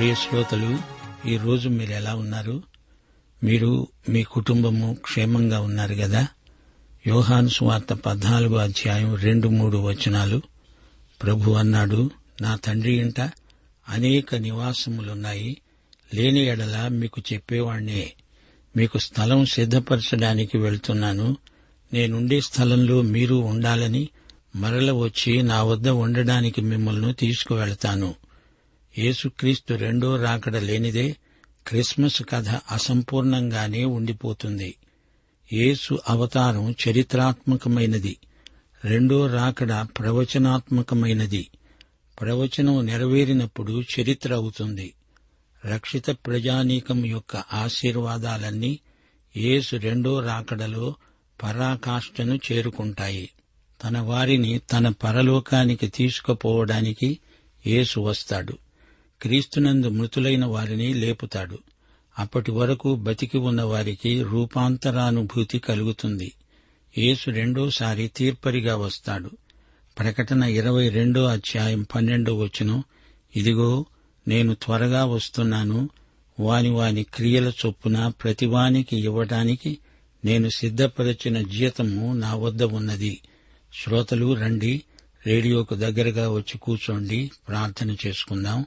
ప్రియ 0.00 0.14
శ్రోతలు 0.14 0.78
ఈరోజు 1.28 1.68
మీరు 1.68 1.90
ఎలా 1.90 2.14
ఉన్నారు? 2.14 2.62
మీరు 3.44 3.88
మీ 4.08 4.22
కుటుంబము 4.22 4.94
క్షేమంగా 4.94 5.60
ఉన్నారు 5.60 5.94
కదా 5.94 6.26
యోహాను 7.06 7.48
సువార్త 7.48 7.92
పద్నాలుగో 7.92 8.56
అధ్యాయం 8.56 9.14
రెండు 9.14 9.48
మూడు 9.48 9.78
వచనాలు. 9.78 10.42
ప్రభు 11.22 11.50
అన్నాడు 11.50 12.10
నా 12.42 12.56
తండ్రి 12.56 12.92
ఇంట 12.92 13.20
అనేక 13.88 14.34
నివాసములున్నాయి. 14.34 15.60
లేని 16.14 16.40
ఎడల 16.40 16.88
మీకు 16.88 17.22
చెప్పేవాణ్ణే. 17.32 18.12
మీకు 18.76 18.98
స్థలం 18.98 19.44
సిద్ధపరచడానికి 19.44 20.58
వెళ్తున్నాను. 20.58 21.36
నేనుండే 21.92 22.40
స్థలంలో 22.40 23.02
మీరు 23.02 23.34
ఉండాలని 23.34 24.08
మరల 24.56 24.92
వచ్చి 24.92 25.42
నా 25.42 25.62
వద్ద 25.62 25.88
ఉండడానికి 25.88 26.60
మిమ్మల్ని 26.60 27.14
తీసుకువెళతాను. 27.14 28.14
యేసుక్రీస్తు 28.98 29.74
రెండో 29.74 30.16
రాకడ 30.16 30.56
లేనిదే 30.56 31.16
క్రిస్మస్ 31.66 32.22
కథ 32.22 32.48
అసంపూర్ణంగానే 32.48 33.84
ఉండిపోతుంది. 33.84 34.76
యేసు 35.52 35.98
అవతారం 36.08 36.74
చరిత్రాత్మకమైనది. 36.88 38.16
రెండో 38.84 39.26
రాకడ 39.26 39.86
ప్రవచనాత్మకమైనది. 39.98 41.48
ప్రవచనం 42.20 42.86
నెరవేరినప్పుడు 42.86 43.82
చరిత్ర 43.82 44.34
అవుతుంది. 44.34 44.94
రక్షిత 45.64 46.10
ప్రజానీకం 46.10 47.06
యొక్క 47.06 47.36
ఆశీర్వాదాలన్నీ 47.36 48.78
యేసు 49.36 49.76
రెండో 49.76 50.20
రాకడలో 50.20 50.94
పరాకాష్ఠను 51.42 52.38
చేరుకుంటాయి. 52.52 53.30
తన 53.84 53.98
వారిని 53.98 54.58
తన 54.58 54.88
పరలోకానికి 54.88 55.86
తీసుకుపోవడానికి 55.88 57.18
యేసు 57.66 58.00
వస్తాడు. 58.00 58.58
క్రీస్తునందు 59.22 59.88
మృతులైన 59.88 60.44
వారిని 60.44 60.94
లేపుతాడు. 60.94 61.58
అప్పటి 62.18 62.50
వరకు 62.50 62.94
బతికి 62.94 63.38
ఉన్న 63.38 63.62
వారికి 63.62 64.22
రూపాంతరానుభూతి 64.22 65.58
కలుగుతుంది. 65.58 66.32
యేసు 66.98 67.30
రెండోసారి 67.30 68.08
తీర్పరిగా 68.08 68.76
వస్తాడు. 68.76 69.30
ప్రకటన 69.98 70.42
ఇరవై 70.42 70.88
రెండో 70.88 71.24
అధ్యాయం 71.24 71.86
పన్నెండో 71.94 72.34
వచ్చును 72.34 72.84
ఇదిగో 73.36 73.86
నేను 74.28 74.54
త్వరగా 74.54 75.04
వస్తున్నాను. 75.04 75.88
వాని 76.40 76.70
వాని 76.70 77.02
క్రియల 77.02 77.52
చొప్పున 77.66 78.08
ప్రతివానికి 78.08 78.96
ఇవ్వటానికి 78.96 79.78
నేను 80.24 80.48
సిద్ధపరచిన 80.48 81.42
జీతము 81.42 82.12
నా 82.12 82.34
వద్ద 82.34 82.62
ఉన్నది. 82.62 83.20
శ్రోతలు 83.84 84.34
రండి 84.34 84.82
రేడియోకు 85.26 85.74
దగ్గరగా 85.74 86.30
వచ్చి 86.30 86.58
కూర్చోండి 86.58 87.30
ప్రార్థన 87.48 87.96
చేసుకుందాం. 88.06 88.66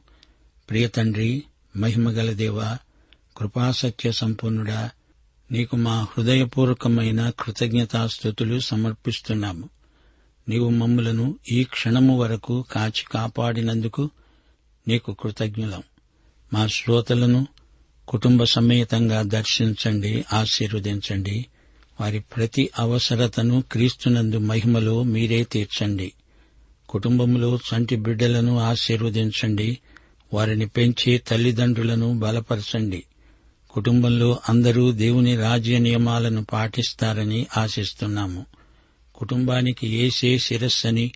ప్రియ 0.73 0.87
తండ్రి 0.87 1.43
మహిమగల 1.77 2.31
దేవా 2.31 2.77
కృపాసత్య 3.37 4.11
సంపూర్ణుడా 4.11 4.89
నీకు 5.51 5.75
మా 5.75 6.03
హృదయపూర్వకమైన 6.03 7.31
కృతజ్ఞతాస్థుతులు 7.39 8.59
సమర్పిస్తున్నాము. 8.59 9.69
నీవు 10.49 10.69
మమ్ములను 10.69 11.35
ఈ 11.51 11.63
క్షణము 11.63 12.19
వరకు 12.19 12.65
కాచి 12.71 13.05
కాపాడినందుకు 13.13 14.09
నీకు 14.87 15.13
కృతజ్ఞులం. 15.13 15.83
మా 16.53 16.67
శ్రోతలను 16.67 17.47
కుటుంబ 18.07 18.43
సమేతంగా 18.43 19.21
దర్శించండి 19.21 20.25
ఆశీర్వదించండి. 20.33 21.45
వారి 22.01 22.19
ప్రతి 22.19 22.69
అవసరతను 22.79 23.63
క్రీస్తునందు 23.71 24.37
మహిమలో 24.37 25.03
మీరే 25.03 25.43
తీర్చండి. 25.43 26.13
కుటుంబంలో 26.89 27.57
చంటి 27.57 27.95
బిడ్డలను 27.95 28.59
ఆశీర్వదించండి. 28.59 29.77
వారిని 30.33 30.67
పెంచే 30.67 31.17
తల్లిదండ్రులను 31.17 32.19
బలపరచండి. 32.19 33.03
కుటుంబంలో 33.69 34.39
అందరూ 34.49 34.91
దేవుని 34.91 35.37
రాజ్య 35.37 35.77
నియమాలను 35.77 36.43
పాటిస్తారని 36.43 37.47
ఆశిస్తున్నాము. 37.57 38.45
కుటుంబానికి 39.15 39.87
ఏసే 39.87 40.37
శిరస్సని 40.37 41.11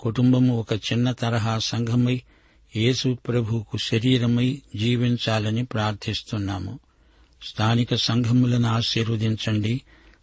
కుటుంబము 0.00 0.58
ఒక 0.58 0.72
చిన్న 0.72 1.12
తరహా 1.12 1.58
సంఘమై 1.58 2.22
యేసు 2.76 3.16
ప్రభువుకు 3.28 3.78
శరీరమై 3.78 4.62
జీవించాలని 4.76 5.64
ప్రార్థిస్తున్నాము. 5.64 6.78
స్థానిక 7.42 7.94
సంఘములను 7.94 8.68
ఆశీర్వదించండి. 8.68 9.80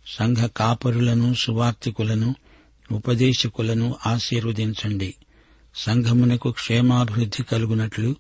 సంఘ 0.08 0.38
కాపరులను 0.38 1.34
సువార్తికులను 1.34 2.36
ఉపదేశకులను 2.92 3.96
ఆశీర్వదించండి. 4.08 5.14
సంఘమునకు 5.76 6.52
క్షేమాభివృద్ధి 6.52 7.44
కలుగునట్లు 7.44 8.16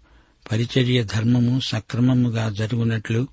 పరిచర్య 0.51 1.03
ధర్మము 1.03 1.59
సక్రమముగా 1.59 2.49
జరుగునట్లు 2.49 3.27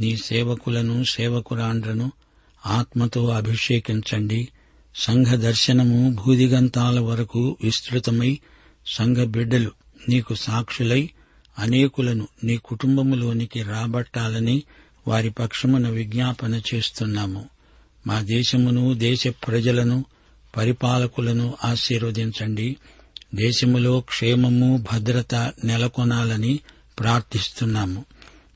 నీ 0.00 0.16
సేవకులను 0.16 1.04
సేవకురాండ్రను 1.04 2.12
ఆత్మతో 2.66 3.28
అభిషేకించండి. 3.28 4.48
సంఘ 4.94 5.26
దర్శనము 5.26 6.16
భూదిగంతాల 6.24 7.00
వరకు 7.00 7.56
విస్తృతమై 7.64 8.38
సంఘ 8.86 9.16
బిడ్డలు 9.16 9.70
నీకు 10.08 10.34
సాక్షులై 10.34 11.10
అనేకులను 11.58 12.28
నీ 12.44 12.56
కుటుంబములోనికి 12.56 13.62
రాబట్టాలని 13.62 14.62
వారి 15.08 15.30
పక్షమున 15.30 15.88
విజ్ఞాపన 15.88 16.60
చేస్తున్నాము. 16.74 17.44
మా 18.06 18.20
దేశమును 18.20 18.94
దేశ 18.94 19.28
ప్రజలను 19.28 20.04
పరిపాలకులను 20.56 21.54
ఆశీర్వదించండి. 21.64 22.76
దేశములో 23.34 24.00
క్షేమము 24.00 24.84
భద్రత 24.92 25.34
నెలకొనాలని 25.64 26.60
ప్రార్థిస్తున్నాము. 26.98 28.04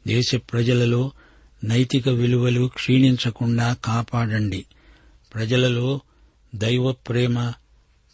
దేశ 0.07 0.35
ప్రజలలో 0.35 1.13
నైతిక 1.65 2.09
విలువలు 2.09 2.71
క్షీణించకుండా 2.75 3.77
కాపాడండి. 3.85 4.65
ప్రజలలో 5.35 6.01
దైవ 6.55 6.93
ప్రేమ 6.93 7.53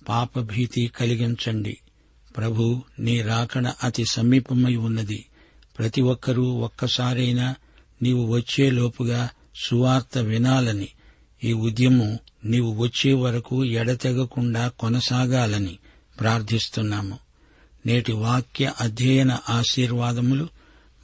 పాపభీతి 0.09 0.87
కలిగించండి. 0.87 1.79
ప్రభు 2.37 2.83
నీ 2.99 3.23
రాకడ 3.23 3.73
అతి 3.85 4.05
సమీపమై 4.13 4.77
ఉన్నది. 4.77 5.27
ప్రతి 5.79 6.01
ఒక్కరూ 6.01 6.45
ఒక్కసారైనా 6.45 7.55
నీవు 8.03 8.27
వచ్చేలోపుగా 8.27 9.29
సువార్త 9.63 10.19
వినాలని. 10.19 10.89
ఈ 11.45 11.53
ఉద్యమం 11.53 12.19
నీవు 12.45 12.77
వచ్చే 12.77 13.13
వరకు 13.13 13.65
ఎడతెగకుండా 13.65 14.69
కొనసాగాలని. 14.69 15.79
ప్రార్థిస్తున్నాము. 16.21 17.19
నేటి 17.87 18.13
వాక్య 18.13 18.73
అధ్యయన 18.81 19.39
ఆశీర్వాదములు 19.51 20.49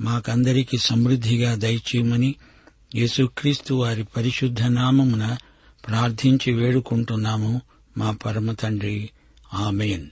మాకందరికీ 0.01 0.79
సమృద్దిగా 0.79 1.55
దయచేయమని 1.55 2.35
యేసుక్రీస్తు 2.95 3.75
వారి 3.75 4.05
పరిశుద్ధ 4.05 4.63
నామమున 4.63 5.37
ప్రార్థించి 5.89 6.53
వేడుకుంటున్నాము. 6.53 7.61
మా 7.99 8.11
పరమ 8.11 8.53
తండ్రి 8.53 9.11
ఆమెన్. 9.55 10.07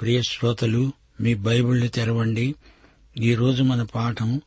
ప్రియ 0.00 0.22
శ్రోతలు 0.22 0.92
మీ 1.20 1.34
బైబిళ్ళు 1.34 1.86
తెరవండి. 1.86 2.54
ఈరోజు 3.18 3.62
మన 3.62 3.82
పాఠం 3.82 4.40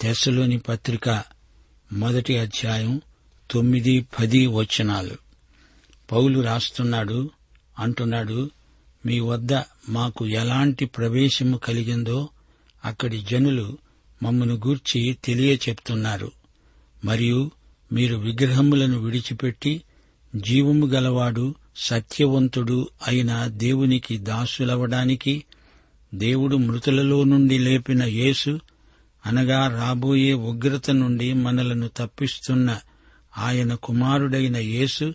తెశలోని 0.00 0.58
పత్రిక 0.58 1.24
మొదటి 1.92 2.38
అధ్యాయం 2.38 3.00
తొమ్మిది 3.50 4.06
పది 4.18 4.46
వచనాలు. 4.46 5.16
పౌలు 6.12 6.40
రాస్తున్నాడు 6.40 7.30
అంటున్నాడు 7.78 8.50
మీ 9.06 9.20
వద్ద 9.20 9.52
మాకు 9.88 10.26
ఎలాంటి 10.26 10.86
ప్రవేశము 10.86 11.56
కలిగిందో 11.56 12.28
అక్కడి 12.84 13.18
జనులు 13.30 13.78
మమ్మను 14.22 14.54
గూర్చి 14.54 15.16
తెలియచెప్తున్నారు. 15.24 16.32
మరియు 17.04 17.50
మీరు 17.92 18.16
విగ్రహములను 18.16 18.98
విడిచిపెట్టి 18.98 19.82
జీవము 20.36 20.86
గలవాడు 20.86 21.54
సత్యవంతుడు 21.76 22.88
అయిన 23.06 23.46
దేవునికి 23.46 24.18
దాసులవడానికి 24.18 25.44
దేవుడు 26.14 26.56
మృతులలో 26.56 27.24
నుండి 27.24 27.58
లేపిన 27.58 28.02
యేసు 28.02 28.60
అనగా 29.26 29.66
రాబోయే 29.68 30.32
ఉగ్రత 30.32 30.90
నుండి 30.90 31.32
మనలను 31.32 31.90
తప్పిస్తున్న 31.96 32.78
ఆయన 33.38 33.74
కుమారుడైన 33.74 34.56
యేసు 34.56 35.14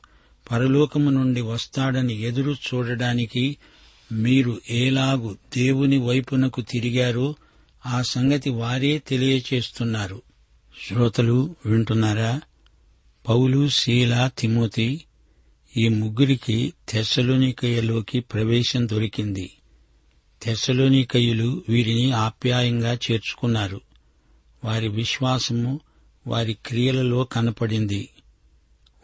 పరలోకము 0.52 1.10
నుండి 1.10 1.42
వస్తాడని 1.42 2.22
ఎదురు 2.22 2.52
చూడడానికి 2.52 3.58
మీరు 4.12 4.62
ఏలాగు 4.70 5.38
దేవుని 5.56 5.98
వైపునకు 5.98 6.62
తిరిగారో 6.62 7.36
ఆ 7.86 8.02
సంగతి 8.02 8.50
వారే 8.50 8.98
తెలియచేస్తున్నారు. 8.98 10.22
శ్రోతలు 10.88 11.56
వింటున్నారా? 11.66 12.42
పౌలు 13.30 13.70
శీల 13.70 14.30
తిమోతి 14.40 15.06
ఈ 15.78 15.88
ముగ్గురికి 15.88 16.74
తెసలోనికయ్యలోకి 16.90 18.20
ప్రవేశం 18.20 18.90
దొరికింది. 18.90 19.52
తెసలోనికయ్యులు 20.42 21.64
వీరిని 21.70 22.12
ఆప్యాయంగా 22.12 22.94
చేర్చుకున్నారు. 22.94 23.82
వారి 24.64 24.88
విశ్వాసము 24.88 25.80
వారి 26.28 26.58
క్రియలలో 26.66 27.24
కనపడింది. 27.24 28.10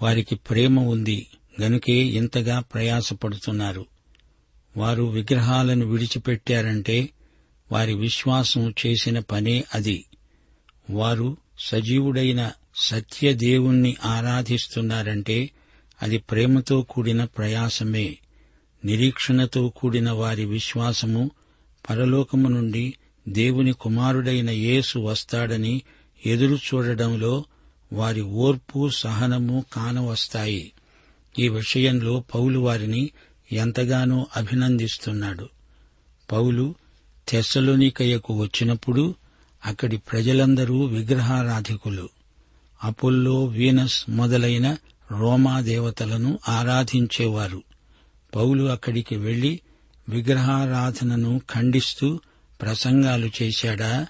వారికి 0.02 0.36
ప్రేమ 0.36 0.80
ఉంది 0.80 1.28
గనుకే 1.62 1.94
ఇంతగా 1.94 2.60
ప్రయాసపడుతున్నారు. 2.60 3.86
వారు 4.78 5.04
విగ్రహాలను 5.04 5.86
విడిచిపెట్టారంటే 5.86 7.10
వారి 7.72 7.94
విశ్వాసం 7.94 8.74
చేసిన 8.86 9.20
పనే 9.20 9.64
అది. 9.76 10.06
వారు 10.90 11.38
సజీవుడైన 11.60 12.52
సత్యదేవుణ్ణి 12.76 13.96
ఆరాధిస్తున్నారంటే 14.06 15.52
అది 16.02 16.18
ప్రేమతో 16.18 16.82
కూడిన 16.82 17.24
ప్రయాసమే. 17.24 18.18
నిరీక్షణతో 18.86 19.70
కూడిన 19.70 20.12
వారి 20.12 20.46
విశ్వాసము 20.46 21.32
పరలోకము 21.90 22.48
నుండి 22.50 22.94
దేవుని 23.28 23.74
కుమారుడైన 23.74 24.50
యేసు 24.50 25.00
వస్తాడని 25.00 25.82
ఎదురు 26.26 26.56
చూడడంలో 26.56 27.46
వారి 27.94 28.22
ఓర్పు 28.22 28.90
సహనము 28.90 29.66
కానవస్తాయి. 29.74 30.72
ఈ 31.40 31.50
విషయంలో 31.50 32.24
పౌలు 32.36 32.60
వారిని 32.60 33.12
ఎంతగానో 33.52 34.28
అభినందిస్తున్నాడు. 34.36 35.50
పౌలు 36.32 36.76
తెస్సలోనికయ్యకు 37.30 38.42
వచ్చినప్పుడు 38.42 39.16
అక్కడి 39.66 39.98
ప్రజలందరూ 39.98 40.86
విగ్రహారాధికులు. 40.86 42.10
అపోల్లో 42.84 43.46
వీనస్ 43.46 44.06
మొదలైన 44.10 44.78
రోమా 45.12 45.62
దేవతలను 45.62 46.40
ఆరాధించేవారు. 46.50 47.64
పౌలు 48.36 48.64
అక్కడికి 48.64 49.16
వెళ్ళి 49.16 49.60
విగ్రహారాధనను 50.10 51.42
ఖండిస్తూ 51.54 52.20
ప్రసంగాలు 52.62 53.30
చేశాడా? 53.42 54.08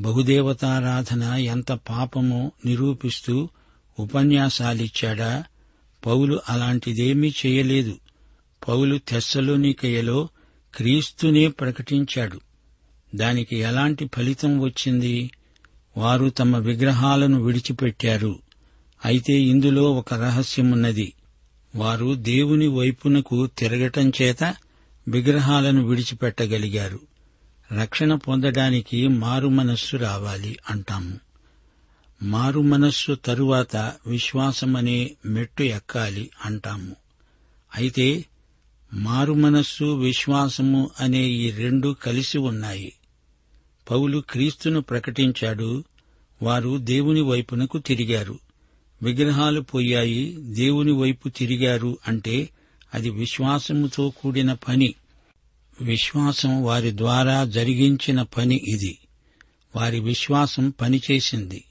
బహుదేవతారాధన 0.00 1.22
ఎంత 1.22 1.72
పాపమో 1.72 2.52
నిరూపిస్తూ 2.64 3.48
ఉపన్యాసాలిచ్చాడా? 3.98 5.44
పౌలు 6.06 6.40
అలాంటిదేమీ 6.48 7.32
చేయలేదు. 7.46 7.98
పౌలు 8.68 8.98
తెస్సలోనికయలో 8.98 10.28
క్రీస్తునే 10.74 11.48
ప్రకటించాడు. 11.48 12.40
దానికి 13.14 13.56
ఎలాంటి 13.56 14.10
ఫలితం 14.16 14.60
వచ్చింది? 14.60 15.30
వారు 15.96 16.28
తమ 16.28 16.56
విగ్రహాలను 16.56 17.42
విడిచిపెట్టారు. 17.42 18.38
అయితే 19.04 19.32
ఇందులో 19.32 19.92
ఒక 19.92 20.14
రహస్యమున్నది. 20.14 21.12
వారు 21.76 22.14
దేవుని 22.14 22.66
వైపునకు 22.66 23.46
తిరగటం 23.46 24.12
చేత 24.22 24.54
విగ్రహాలను 25.08 25.84
విడిచిపెట్టగలిగారు. 25.84 27.00
రక్షణ 27.80 28.14
పొందడానికి 28.14 29.08
మారు 29.08 29.48
మనస్సు 29.48 29.96
రావాలి 29.96 30.56
అంటాము. 30.70 31.20
మారు 32.22 32.60
మనస్సు 32.60 33.12
తరువాత 33.12 33.92
విశ్వాసమనే 34.06 35.10
మెట్టు 35.26 35.62
ఎక్కాలి 35.62 36.30
అంటాము. 36.44 36.96
అయితే 37.76 38.24
మారు 38.94 39.34
మనస్సు 39.34 39.84
విశ్వాసము 39.84 40.90
అనే 41.00 41.24
ఈ 41.24 41.50
రెండు 41.50 41.96
కలిసి 42.02 42.38
ఉన్నాయి. 42.38 42.92
పౌలు 43.90 44.22
క్రీస్తును 44.30 44.80
ప్రకటించాడు. 44.80 45.84
వారు 46.42 46.76
దేవుని 46.76 47.20
వైపునకు 47.20 47.78
తిరిగారు. 47.78 48.38
విగ్రహాలు 49.02 49.60
పోయాయి. 49.60 50.36
దేవుని 50.40 50.92
వైపు 50.92 51.28
తిరిగారు 51.28 51.98
అంటే 52.08 52.48
అది 52.94 53.10
విశ్వాసముతో 53.10 54.10
కూడిన 54.10 54.52
పని. 54.52 54.94
విశ్వాసం 55.80 56.64
వారి 56.64 56.96
ద్వారా 56.96 57.44
జరిగించిన 57.44 58.22
పని 58.22 58.60
ఇది. 58.68 58.98
వారి 59.76 60.00
విశ్వాసం 60.00 60.70
పనిచేసింది. 60.80 61.64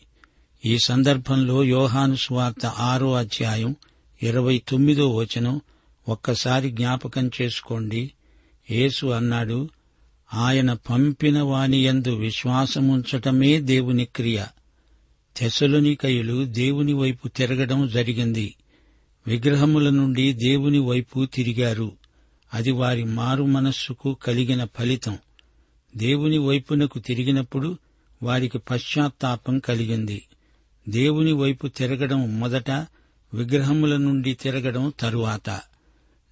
ఈ 0.66 0.78
సందర్భంలో 0.80 1.64
యోహాను 1.64 2.16
స్వార్త 2.16 2.66
ఆరో 2.66 3.14
అధ్యాయం 3.14 3.76
ఇరవై 4.24 4.62
తొమ్మిదో 4.68 5.10
వచనం 5.10 5.62
ఒక్కసారి 6.08 6.72
జ్ఞాపకం 6.72 7.32
చేసుకోండి. 7.42 8.12
యేసు 8.72 9.06
అన్నాడు 9.06 9.70
ఆయన 10.34 10.74
పంపిన 10.74 11.42
వానియందు 11.42 12.16
విశ్వాసముంచటమే 12.16 13.62
దేవుని 13.62 14.06
క్రియ. 14.06 14.44
తెసలునికయులు 15.38 16.46
దేవుని 16.46 16.94
వైపు 16.94 17.28
తిరగడం 17.28 17.88
జరిగింది. 17.88 18.56
విగ్రహముల 19.28 19.90
నుండి 19.90 20.34
దేవుని 20.34 20.80
వైపు 20.80 21.26
తిరిగారు. 21.26 21.92
అది 22.54 22.72
వారి 22.72 23.04
మారు 23.04 23.44
మనస్సుకు 23.44 24.18
కలిగిన 24.24 24.68
ఫలితం. 24.78 25.18
దేవుని 25.98 26.38
వైపునకు 26.38 27.00
తిరిగినప్పుడు 27.00 27.78
వారికి 28.24 28.58
పశ్చాత్తాపం 28.58 29.60
కలిగింది. 29.60 30.24
దేవుని 30.90 31.32
వైపు 31.32 31.68
తిరగడం 31.68 32.40
మొదట 32.40 32.72
విగ్రహముల 33.34 33.98
నుండి 33.98 34.34
తిరగడం 34.34 34.94
తరువాత. 35.00 35.62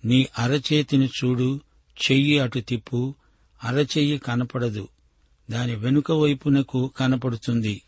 నీ 0.05 0.27
అరచేతిని 0.39 1.05
చూడు 1.05 1.59
చెయ్యి 2.11 2.39
అటు 2.39 2.59
తిప్పు 2.59 3.15
అరచెయ్యి 3.63 4.17
కనపడదు. 4.17 4.87
దాని 5.51 5.75
వెనుక 5.75 6.11
వైపునకు 6.11 6.91
కనపడుతుంది. 6.97 7.81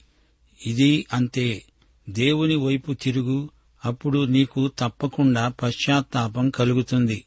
ఇది 0.66 1.06
అంతే. 1.14 1.64
దేవుని 2.10 2.56
వైపు 2.56 2.94
తిరుగు 2.94 3.50
అప్పుడు 3.86 4.26
నీకు 4.26 4.72
తప్పకుండా 4.80 5.48
పశ్చాత్తాపం 5.48 6.50
కలుగుతుంది. 6.50 7.24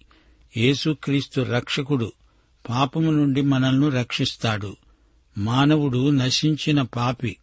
యేసుక్రీస్తు 0.57 1.41
రక్షకుడు 1.41 2.13
పాపము 2.69 3.11
నుండి 3.11 3.43
మనల్ని 3.43 3.91
రక్షిస్తాడు. 3.91 4.77
మానవుడు 5.39 6.11
నశించిన 6.11 6.83
పాపి. 6.83 7.37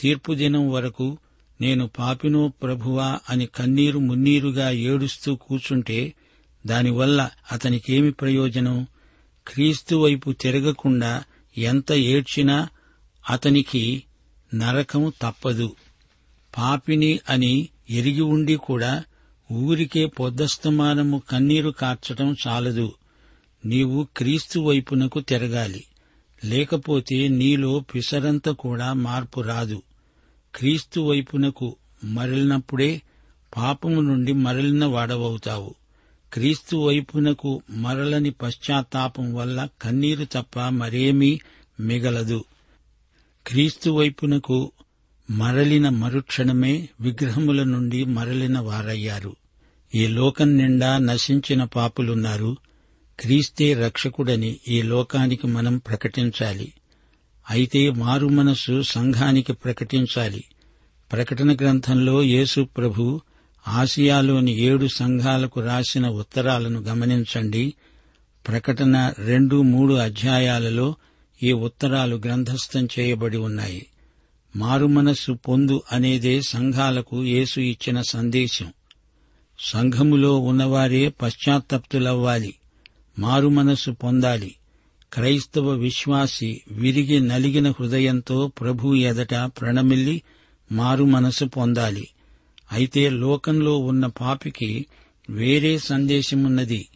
తీర్పు 0.00 0.32
దినం 0.34 0.70
వరకు 0.70 1.18
నేను 1.60 1.90
పాపినో 1.98 2.48
ప్రభువా 2.48 3.18
అని 3.30 3.46
కన్నీరు 3.46 3.98
మున్నీరుగా 3.98 4.70
ఏడుస్తూ 4.70 5.34
కూచుంటే 5.34 6.14
దానివల్ల 6.66 7.30
అతనికేమి 7.52 8.12
ప్రయోజనం? 8.12 8.86
క్రీస్తు 9.48 9.96
వైపు 9.96 10.32
తిరగకుండా 10.32 11.24
ఎంత 11.58 11.92
ఏడ్చినా 11.92 12.68
అతనికి 13.30 14.04
నరకము 14.54 15.12
తప్పదు. 15.22 15.76
పాపిని 16.58 17.20
అని 17.30 17.68
ఎరిగి 17.90 18.20
ఉండి 18.20 18.56
కూడా 18.56 19.04
ఊరికే 19.52 20.06
పొద్దస్తమానము 20.06 21.22
కన్నీరు 21.30 21.70
కార్చటం 21.70 22.36
చాలదు. 22.46 22.94
నీవు 23.66 24.08
క్రీస్తు 24.16 24.58
వైపునకు 24.58 25.20
తిరగాలి. 25.20 25.84
లేకపోతే 26.44 27.28
నీలో 27.28 27.80
పిసరంత 27.80 28.48
కూడా 28.48 28.92
మార్పు 28.92 29.40
రాదు. 29.40 29.82
క్రీస్తు 30.54 31.00
వైపునకు 31.00 31.76
మరలినప్పుడే 32.04 33.02
పాపము 33.56 34.00
నుండి 34.00 34.32
మరలిన 34.32 34.84
వాడవవుతావు 34.84 35.74
క్రీస్తు 36.32 36.76
వైపునకు 36.76 37.62
మరలని 37.70 38.30
పశ్చాత్తాపం 38.30 39.34
వల్ల 39.34 39.68
కన్నీరు 39.82 40.24
తప్ప 40.24 40.60
మరేమీ 40.60 41.40
మిగలదు. 41.80 42.44
క్రీస్తు 43.46 43.90
వైపునకు 43.90 44.72
మరలిన 45.30 45.88
మరుక్షణమే 45.88 46.88
విగ్రహముల 47.00 47.62
నుండి 47.62 48.04
మరలిన 48.04 48.58
వారయ్యారు. 48.58 49.36
ఈ 49.94 50.06
లోకం 50.06 50.56
నిండా 50.56 50.98
నశించిన 50.98 51.64
పాపులున్నారు. 51.64 52.56
క్రీస్తే 53.20 53.74
రక్షకుడని 53.74 54.56
ఈ 54.68 54.82
లోకానికి 54.82 55.46
మనం 55.46 55.78
ప్రకటించాలి. 55.78 56.72
అయితే 57.50 57.90
మారు 57.90 58.26
మనస్సు 58.26 58.82
సంఘానికి 58.82 59.52
ప్రకటించాలి. 59.52 60.44
ప్రకటన 61.12 61.54
గ్రంథంలో 61.54 62.22
యేసు 62.22 62.68
ప్రభు 62.76 63.20
ఆసియాలోని 63.68 64.60
ఏడు 64.60 64.86
సంఘాలకు 64.86 65.60
రాసిన 65.60 66.08
ఉత్తరాలను 66.08 66.80
గమనించండి. 66.80 67.74
ప్రకటన 68.48 69.12
రెండు 69.18 69.62
మూడు 69.62 69.94
అధ్యాయాలలో 69.94 70.94
ఈ 71.42 71.52
ఉత్తరాలు 71.52 72.16
గ్రంథస్థం 72.16 72.88
చేయబడి 72.98 73.36
ఉన్నాయి. 73.36 73.86
మారుమనస్సు 74.56 75.32
పొందు 75.32 75.82
అనేదే 75.92 76.40
సంఘాలకు 76.42 77.24
యేసు 77.24 77.60
ఇచ్చిన 77.60 78.02
సందేశం. 78.02 78.72
సంఘములో 79.58 80.38
ఉన్నవారే 80.38 81.08
పశ్చాత్తప్తులవ్వాలి. 81.08 82.54
మారుమనస్సు 83.18 83.90
పొందాలి. 83.90 84.54
క్రైస్తవ 85.12 85.70
విశ్వాసి 85.70 86.60
విరిగి 86.70 87.20
నలిగిన 87.20 87.70
హృదయంతో 87.70 88.48
ప్రభు 88.48 88.94
ఎదట 88.94 89.34
ప్రణమిల్లి 89.34 90.22
మారు 90.72 91.04
మనసు 91.04 91.44
పొందాలి. 91.44 92.08
అయితే 92.72 93.10
లోకంలో 93.10 93.78
ఉన్న 93.78 94.06
పాపికి 94.06 94.86
వేరే 95.30 95.78
సందేశమున్నది. 95.78 96.88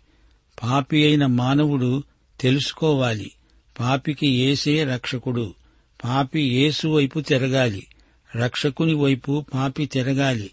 పాపి 0.62 1.04
అయిన 1.04 1.26
మానవుడు 1.26 2.02
తెలుసుకోవాలి. 2.40 3.30
పాపికి 3.80 4.26
ఏసే 4.26 4.84
రక్షకుడు. 4.84 5.54
పాపి 6.04 6.40
యేసు 6.40 6.88
వైపు 6.88 7.20
తిరగాలి. 7.20 7.86
రక్షకుని 8.36 8.94
వైపు 8.94 9.44
పాపి 9.54 9.86
తిరగాలి. 9.86 10.50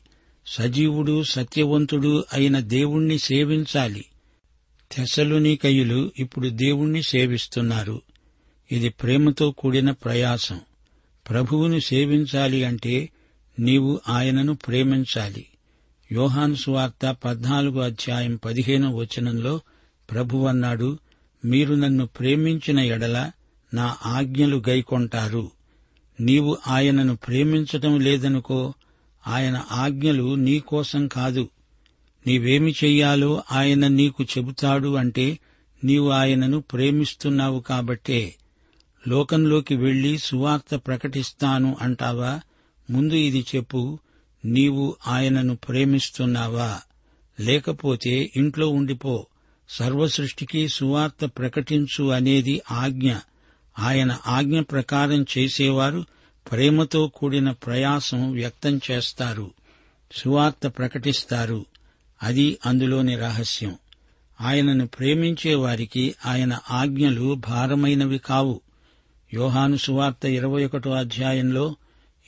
సజీవుడు 0.47 1.23
సత్యవంతుడు 1.23 2.25
అయిన 2.33 2.59
దేవుణ్ణి 2.59 3.19
సేవించాలి. 3.19 4.05
తెసలునికయులు 4.91 6.11
ఇప్పుడు 6.19 6.49
దేవుణ్ణి 6.49 7.03
సేవిస్తున్నారు. 7.03 8.01
ఇది 8.71 8.89
ప్రేమతో 8.89 9.51
కూడిన 9.51 9.91
ప్రయాసం. 9.91 10.59
ప్రభువును 11.29 11.79
సేవించాలి 11.79 12.63
అంటే 12.63 13.09
నీవు 13.59 13.99
ఆయనను 14.09 14.55
ప్రేమించాలి. 14.55 15.45
యోహాను 16.11 16.55
సువార్త 16.55 17.17
పద్నాలుగు 17.25 17.79
అధ్యాయం 17.79 18.35
పదిహేను 18.35 18.95
వచనంలో 18.95 19.59
ప్రభువన్నాడు 20.11 20.97
మీరు 21.45 21.75
నన్ను 21.75 22.05
ప్రేమించిన 22.05 22.79
ఎడల 22.79 23.31
నా 23.73 23.97
ఆజ్ఞలు 24.05 24.63
గైకొంటారు. 24.69 25.51
నీవు 26.19 26.57
ఆయనను 26.67 27.15
ప్రేమించటం 27.15 27.99
లేదనుకో 27.99 28.73
ఆయన 29.27 29.65
ఆజ్ఞలు 29.71 30.35
నీకోసం 30.35 31.07
కాదు. 31.07 31.49
నీవేమి 32.27 32.71
చెయ్యాలో 32.83 33.43
ఆయన 33.51 33.87
నీకు 33.87 34.23
చెబుతాడు 34.23 34.95
అంటే 34.95 35.39
నీవు 35.83 36.09
ఆయనను 36.09 36.61
ప్రేమిస్తున్నావు 36.61 37.59
కాబట్టే. 37.59 38.35
లోకంలోకి 39.07 39.75
వెళ్ళి 39.75 40.17
సువార్త 40.17 40.75
ప్రకటిస్తాను 40.75 41.77
అంటావా? 41.81 42.39
ముందు 42.93 43.13
ఇది 43.13 43.45
చెప్పు 43.55 43.99
నీవు 44.45 44.95
ఆయనను 45.07 45.55
ప్రేమిస్తున్నావా? 45.55 46.81
లేకపోతే 47.39 48.31
ఇంట్లో 48.35 48.69
ఉండిపో. 48.69 49.27
సర్వసృష్టికి 49.69 50.67
సువార్త 50.67 51.25
ప్రకటించు 51.25 52.09
అనేది 52.09 52.61
ఆజ్ఞ. 52.71 53.15
ఆయన 53.79 54.19
ఆజ్ఞ 54.27 54.59
ప్రకారం 54.59 55.25
చేసేవారు 55.37 56.05
ప్రేమతో 56.51 57.07
కూడిన 57.07 57.51
ప్రయాసం 57.51 58.31
వ్యక్తం 58.31 58.81
చేస్తారు. 58.91 59.51
సువార్త 60.15 60.67
ప్రకటిస్తారు. 60.67 61.65
అది 62.23 62.57
అందులోని 62.65 63.15
రహస్యం. 63.15 63.75
ఆయనను 64.41 64.87
ప్రేమించే 64.87 65.55
వారికి 65.55 66.15
ఆయన 66.25 66.59
ఆజ్ఞలు 66.71 67.33
భారమైనవి 67.33 68.17
కావు. 68.17 68.61
యోహాను 69.33 69.75
సువార్త 69.75 70.25
ఇరవై 70.25 70.65
ఒకటో 70.65 70.91
అధ్యాయంలో 70.91 71.75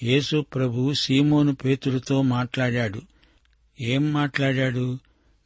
యేసు 0.04 0.42
ప్రభు 0.42 0.94
సీమోను 0.94 1.56
పేతురుతో 1.56 2.22
మాట్లాడాడు. 2.22 3.02
ఏం 3.82 4.14
మాట్లాడాడు? 4.14 5.00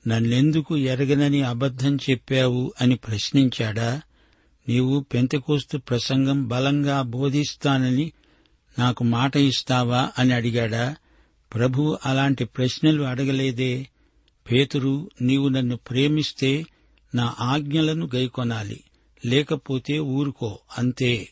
నన్నెందుకు 0.08 0.78
ఎరగనని 0.78 1.42
అబద్ధం 1.42 1.96
చెప్పావు 1.96 2.74
అని 2.82 2.96
ప్రశ్నించాడా? 2.96 4.02
నీవు 4.70 5.06
పెంతకోస్తు 5.14 5.78
ప్రసంగం 5.78 6.48
బలంగా 6.48 7.02
బోధిస్తానని 7.02 8.12
నాకు 8.80 9.04
మాట 9.04 9.38
ఇస్తావా 9.38 10.10
అని 10.20 10.34
అడిగాడా? 10.34 10.96
ప్రభు 11.54 11.98
అలాంటి 12.06 12.46
ప్రశ్నలు 12.46 13.04
అడగలేదే. 13.04 13.88
పేతురు 14.52 15.10
నీవు 15.22 15.48
నన్ను 15.48 15.78
ప్రేమిస్తే 15.78 16.66
నా 17.16 17.36
ఆజ్ఞలను 17.40 18.10
గైకొనాలి. 18.16 18.84
లేకపోతే 19.26 20.00
ఊరుకో 20.00 20.60
అంతే. 20.78 21.30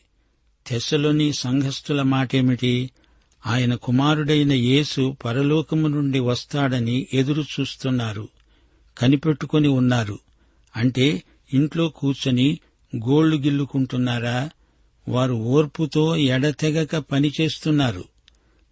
తెస్సలోని 0.66 1.32
సంఘస్థుల 1.32 2.02
మాటేమిటి? 2.02 2.90
ఆయన 3.46 3.74
కుమారుడైన 3.74 4.52
యేసు 4.52 5.16
పరలోకము 5.24 5.88
నుండి 5.88 6.18
వస్తాడని 6.18 7.06
ఎదురు 7.14 7.42
చూస్తున్నారు. 7.42 8.28
కనిపెట్టుకుని 8.98 9.68
ఉన్నారు. 9.68 10.18
అంటే 10.76 11.22
ఇంట్లో 11.54 11.88
కూర్చొని 11.88 12.58
గోళ్ళు 12.96 13.36
గిల్లుకుంటున్నారా? 13.36 14.50
వారు 15.08 15.34
ఓర్పుతో 15.34 16.16
ఎడతెగక 16.16 16.96
పనిచేస్తున్నారు. 16.96 18.04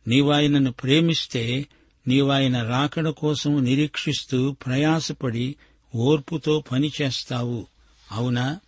నీవాయనను 0.08 0.72
ప్రేమిస్తే 0.72 1.66
నీవాయన 2.08 2.62
రాకడ 2.62 3.08
కోసం 3.08 3.64
నిరీక్షిస్తూ 3.64 4.52
ప్రయాసపడి 4.52 5.56
ఓర్పుతో 5.94 6.64
పనిచేస్తావు. 6.72 7.66
అవునా? 8.12 8.60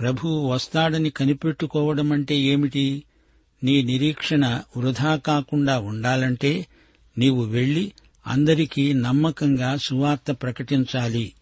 ప్రభువు 0.00 0.48
వస్తాడని 0.48 1.10
కనిపెట్టుకోవడమంటే 1.10 2.36
ఏమిటి? 2.36 3.02
నీ 3.64 3.82
నిరీక్షణ 3.82 4.60
వృధా 4.76 5.16
కాకుండా 5.16 5.78
ఉండాలంటే 5.78 6.66
నీవు 7.18 7.44
వెళ్ళి 7.44 7.92
అందరికీ 8.26 8.92
నమ్మకంగా 8.92 9.76
సువార్త 9.76 10.32
ప్రకటించాలి. 10.32 11.32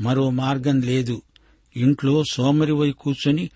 మరో 0.00 0.30
మార్గం 0.30 0.80
లేదు. 0.80 1.22
ఇంట్లో 1.76 2.24
సోమరివై 2.30 2.90
కూర్చొని 2.90 3.50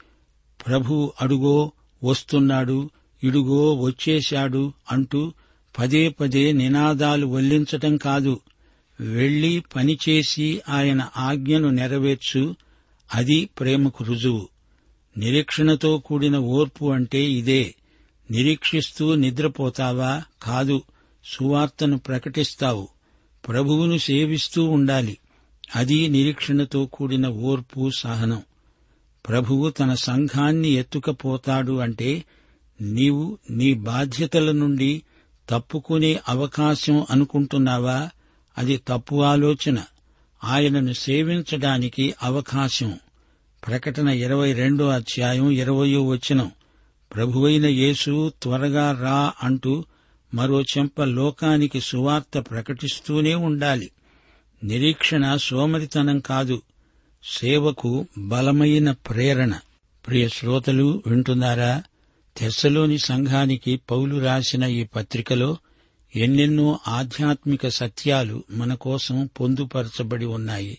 ప్రభు 0.66 1.12
అడుగో 1.20 1.72
వస్తున్నాడు 2.04 2.90
ఇడుగో 3.24 3.74
వచ్చేశాడు 3.74 4.72
అంటూ 4.92 5.32
పదే 5.78 6.08
పదే 6.08 6.52
నినాదాలు 6.52 7.26
వల్లించటం 7.26 7.96
కాదు. 7.96 8.40
వెళ్ళి 9.00 9.62
పనిచేసి 9.76 10.60
ఆయన 10.68 11.08
ఆజ్ఞను 11.16 11.70
నెరవేర్చు. 11.70 12.56
అది 13.14 13.44
ప్రేమకు 13.44 14.04
రుజువు. 14.04 14.48
నిరీక్షణతో 15.16 15.98
కూడిన 15.98 16.36
ఓర్పు 16.36 16.92
అంటే 16.92 17.22
ఇదే. 17.22 17.74
నిరీక్షిస్తూ 18.30 19.14
నిద్రపోతావా? 19.14 20.22
కాదు 20.42 20.82
సువార్తను 21.24 21.98
ప్రకటిస్తావు. 21.98 22.88
ప్రభువును 23.48 23.98
సేవిస్తూ 23.98 24.64
ఉండాలి. 24.64 25.18
అది 25.76 26.08
నిరీక్షణతో 26.08 26.86
కూడిన 26.86 27.28
ఓర్పు 27.28 27.90
సహనం. 27.98 28.42
ప్రభువు 29.28 29.70
తన 29.70 29.94
సంఘాన్ని 29.94 30.68
ఎత్తుకపోతాడు 30.68 31.72
అంటే 31.72 32.24
నీవు 32.80 33.38
నీ 33.50 33.74
బాధ్యతల 33.74 34.52
నుండి 34.52 35.02
తప్పుకునే 35.48 36.20
అవకాశం 36.28 37.06
అనుకుంటున్నావా? 37.10 38.10
అది 38.58 38.76
తప్పు 38.88 39.22
ఆలోచన. 39.22 39.82
ఆయనను 40.44 40.92
సేవించడానికి 40.92 42.14
అవకాశం. 42.22 42.98
ప్రకటన 43.66 44.08
ఇరవై 44.08 44.52
రెండో 44.52 44.88
అధ్యాయం 44.88 45.50
ఇరవయో 45.50 46.06
వచనం. 46.06 46.50
ప్రభువైన 47.14 47.66
యేసు 47.66 48.32
త్వరగా 48.42 48.98
రా 49.00 49.32
అంటూ 49.42 49.84
మరో 50.34 50.62
చెంప 50.62 51.02
లోకానికి 51.02 51.80
సువార్త 51.80 52.38
ప్రకటిస్తూనే 52.38 53.34
ఉండాలి. 53.34 53.90
నిరీక్షణ 54.64 55.36
సోమరితనం 55.36 56.20
కాదు 56.20 56.62
సేవకు 57.24 58.06
బలమైన 58.18 58.90
ప్రేరణ. 58.92 59.52
ప్రియ 60.06 60.28
శ్రోతలు 60.28 61.02
వింటున్నారా? 61.06 61.82
తెస్సలోని 62.36 62.98
సంఘానికి 62.98 63.80
పౌలు 63.90 64.24
రాసిన 64.24 64.64
ఈ 64.64 64.84
పత్రికలో 64.84 65.56
ఎన్నెన్నో 66.16 66.80
ఆధ్యాత్మిక 66.88 67.68
సత్యాలు 67.68 68.44
మన 68.50 68.74
కోసం 68.74 69.28
పొందుపరచబడి 69.40 70.24
ఉన్నాయి. 70.24 70.78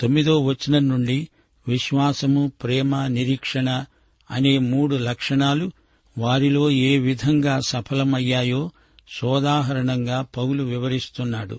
తొమ్మిదో 0.00 0.40
వచనం 0.40 0.88
నుండి 0.88 1.28
విశ్వాసము 1.68 2.52
ప్రేమ 2.62 3.06
నిరీక్షణ 3.06 3.84
అనే 4.30 4.58
మూడు 4.58 4.96
లక్షణాలు 4.96 5.72
వారిలో 6.18 6.70
ఏ 6.70 6.98
విధంగా 6.98 7.60
సఫలమయ్యాయో 7.60 8.70
సోదాహరణంగా 9.08 10.26
పౌలు 10.36 10.62
వివరిస్తున్నాడు. 10.62 11.58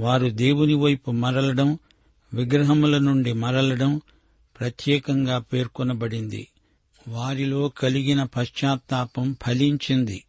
వారు 0.00 0.30
దేవుని 0.30 0.74
వైపు 0.74 1.10
మరలడం 1.10 1.78
విగ్రహముల 2.34 2.98
నుండి 2.98 3.32
మరలడం 3.32 4.00
ప్రత్యేకంగా 4.60 5.38
పేర్కొనబడింది. 5.38 6.48
వారిలో 7.08 7.68
కలిగిన 7.68 8.24
పశ్చాత్తాపం 8.24 9.36
ఫలించింది. 9.46 10.24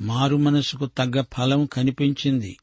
మారుమనసుకు 0.00 0.86
తగ్గ 0.86 1.22
ఫలం 1.38 1.66
కనిపించింది. 1.66 2.56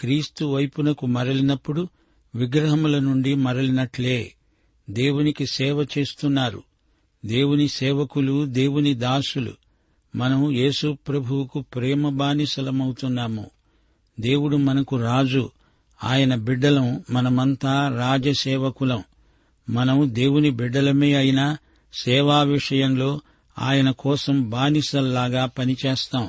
క్రీస్తు 0.00 0.44
వైపునకు 0.44 1.06
మరలినప్పుడు 1.06 1.88
విగ్రహముల 2.34 2.98
నుండి 2.98 3.34
మరలినట్లే 3.34 4.32
దేవునికి 4.90 5.46
సేవ 5.46 5.82
చేస్తున్నారు. 5.82 6.62
దేవుని 7.24 7.68
సేవకులు 7.68 8.46
దేవుని 8.46 8.94
దాసులు. 8.94 9.52
మనం 10.16 10.50
యేసు 10.50 10.96
ప్రభువుకు 11.08 11.60
ప్రేమ 11.60 12.08
బానిసలమవుతున్నాము. 12.08 13.50
దేవుడు 14.20 14.56
మనకు 14.56 14.96
రాజు. 14.96 15.50
ఆయన 16.04 16.34
బిడ్డలం 16.34 17.04
మనమంతా 17.10 17.96
రాజసేవకులం. 17.96 19.04
మనం 19.70 20.10
దేవుని 20.14 20.50
బిడ్డలమే 20.50 21.14
అయినా 21.14 21.56
సేవా 22.02 22.42
విషయంలో 22.42 23.20
ఆయన 23.58 23.90
కోసం 23.90 24.50
బానిసల్లాగా 24.50 25.46
పనిచేస్తాం. 25.46 26.28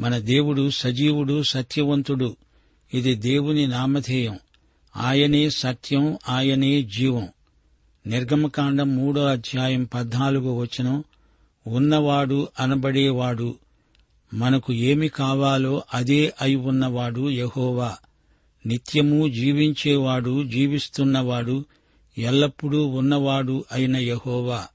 మన 0.00 0.18
దేవుడు 0.18 0.70
సజీవుడు 0.70 1.42
సత్యవంతుడు. 1.42 2.36
ఇది 2.94 3.14
దేవుని 3.14 3.66
నామధేయం. 3.66 4.38
ఆయనే 4.96 5.50
సత్యం 5.50 6.18
ఆయనే 6.28 6.82
జీవం. 6.82 7.28
నిర్గమకాండం 8.06 8.96
మూడో 8.96 9.24
అధ్యాయం 9.24 9.84
పద్నాలుగో 9.84 10.56
వచనం 10.56 11.04
ఉన్నవాడు 11.66 12.48
అనబడేవాడు. 12.60 13.54
మనకు 14.34 14.72
ఏమి 14.72 15.08
కావాలో 15.08 15.82
అదే 15.94 16.34
అయి 16.40 16.56
ఉన్నవాడు 16.56 17.30
యహోవా. 17.30 17.96
నిత్యము 18.66 19.28
జీవించేవాడు 19.28 20.44
జీవిస్తున్నవాడు 20.44 21.64
ఎల్లప్పుడూ 22.18 22.86
ఉన్నవాడు 22.86 23.64
అయిన 23.72 23.96
యహోవా. 23.96 24.66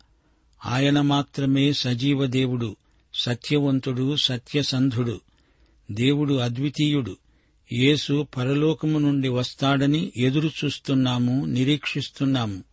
ఆయన 0.66 1.02
మాత్రమే 1.02 1.74
సజీవ 1.74 2.26
దేవుడు 2.26 2.76
సత్యవంతుడు 3.14 4.16
సత్యసంధుడు. 4.16 5.22
దేవుడు 5.92 6.34
అద్వితీయుడు. 6.34 7.18
యేసు 7.74 8.28
పరలోకము 8.38 9.00
నుండి 9.00 9.30
వస్తాడని 9.30 10.12
ఎదురుచూస్తున్నాము 10.18 11.46
నిరీక్షిస్తున్నాము. 11.46 12.71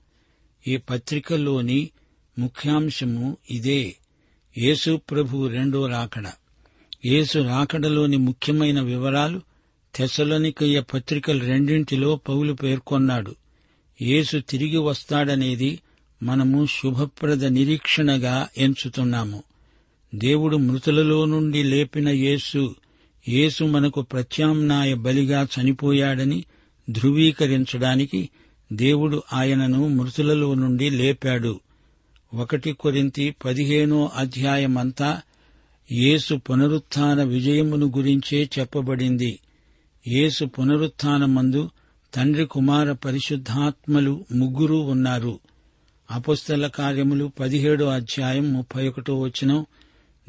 ఈ 0.67 0.77
పత్రికలోని 0.77 1.91
ముఖ్యాంశము 2.39 3.37
ఇదే. 3.51 3.97
యేసు 4.59 5.01
ప్రభు 5.11 5.47
రెండో 5.47 5.87
రాకడ. 5.87 6.25
యేసు 7.07 7.39
రాకడలోని 7.39 8.17
ముఖ్యమైన 8.17 8.81
వివరాలు 8.81 9.41
తెసలోనికయ్య 9.95 10.81
పత్రికలు 10.81 11.45
రెండింటిలో 11.45 12.17
పౌలు 12.17 12.53
పేర్కొన్నాడు. 12.53 13.35
యేసు 14.03 14.39
తిరిగి 14.39 14.77
వస్తాడనేది 14.77 15.81
మనము 16.23 16.67
శుభప్రద 16.67 17.45
నిరీక్షణగా 17.45 18.49
ఎంచుతున్నాము. 18.59 19.43
దేవుడు 20.15 20.57
మృతులలో 20.57 21.25
నుండి 21.25 21.63
లేపిన 21.63 22.09
యేసు 22.09 22.75
యేసు 23.29 23.65
మనకు 23.65 24.03
ప్రత్యామ్నాయ 24.03 24.95
బలిగా 24.95 25.49
చనిపోయాడని 25.61 26.45
ధృవీకరించడానికి 26.91 28.29
దేవుడు 28.73 29.23
ఆయనను 29.33 29.89
మృతులలో 29.89 30.55
నుండి 30.55 30.91
లేపాడు. 30.91 31.61
ఒకటి 32.35 32.73
కొరింతి 32.73 33.35
పదిహేనో 33.45 34.11
అధ్యాయమంతా 34.17 35.21
యేసు 35.93 36.35
పునరుత్థాన 36.35 37.23
విజయమును 37.23 37.87
గురించే 37.87 38.51
చెప్పబడింది. 38.59 39.39
యేసు 40.09 40.45
పునరుత్థానమందు 40.45 41.71
తండ్రి 42.15 42.47
కుమార 42.47 42.93
పరిశుద్ధాత్మలు 42.93 44.25
ముగ్గురు 44.33 44.75
ఉన్నారు. 44.75 45.41
అపుస్తల 46.11 46.67
కార్యములు 46.67 47.33
పదిహేడో 47.41 47.87
అధ్యాయం 47.87 48.53
ముప్పై 48.53 48.89
ఒకటో 48.89 49.21
వచనం 49.21 49.67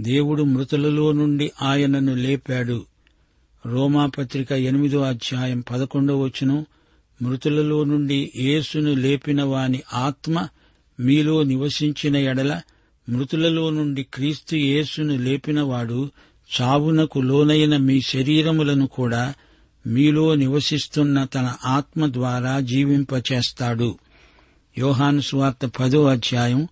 దేవుడు 0.02 0.44
మృతులలో 0.44 1.12
నుండి 1.12 1.52
ఆయనను 1.62 2.16
లేపాడు. 2.16 2.86
రోమాపత్రిక 3.66 4.52
ఎనిమిదో 4.52 5.02
అధ్యాయం 5.02 5.64
పదకొండో 5.72 6.20
వచనం 6.20 6.66
మృతులలో 7.22 7.84
నుండి 7.84 8.32
యేసును 8.36 8.94
లేపిన 8.94 9.44
వాని 9.44 9.84
ఆత్మ 9.94 10.48
మీలో 11.00 11.44
నివసించిన 11.44 12.18
ఎడల 12.18 12.62
మృతులలో 13.10 13.70
నుండి 13.70 14.04
క్రీస్తు 14.04 14.56
యేసును 14.56 15.18
లేపినవాడు 15.18 16.12
చావునకు 16.62 17.20
లోనైన 17.20 17.78
మీ 17.78 18.02
శరీరములను 18.02 18.88
కూడా 18.88 19.34
మీలో 19.88 20.36
నివసిస్తున్న 20.36 21.24
తన 21.24 21.56
ఆత్మ 21.66 22.12
ద్వారా 22.12 22.60
జీవింపచేస్తాడు. 22.60 24.00
యోహాను 24.78 25.22
స్వార్త 25.22 25.66
పదో 25.66 26.06
అధ్యాయం 26.06 26.68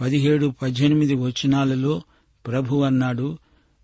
పదిహేడు 0.00 0.54
పద్దెనిమిది 0.62 1.14
వచనాలలో 1.14 2.02
ప్రభు 2.46 2.76
అన్నాడు 2.76 3.38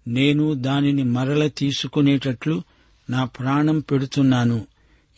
నేను 0.08 0.54
దానిని 0.54 1.02
మరల 1.02 1.46
తీసుకునేటట్లు 1.46 2.62
నా 3.10 3.24
ప్రాణం 3.24 3.80
పెడుతున్నాను. 3.80 4.66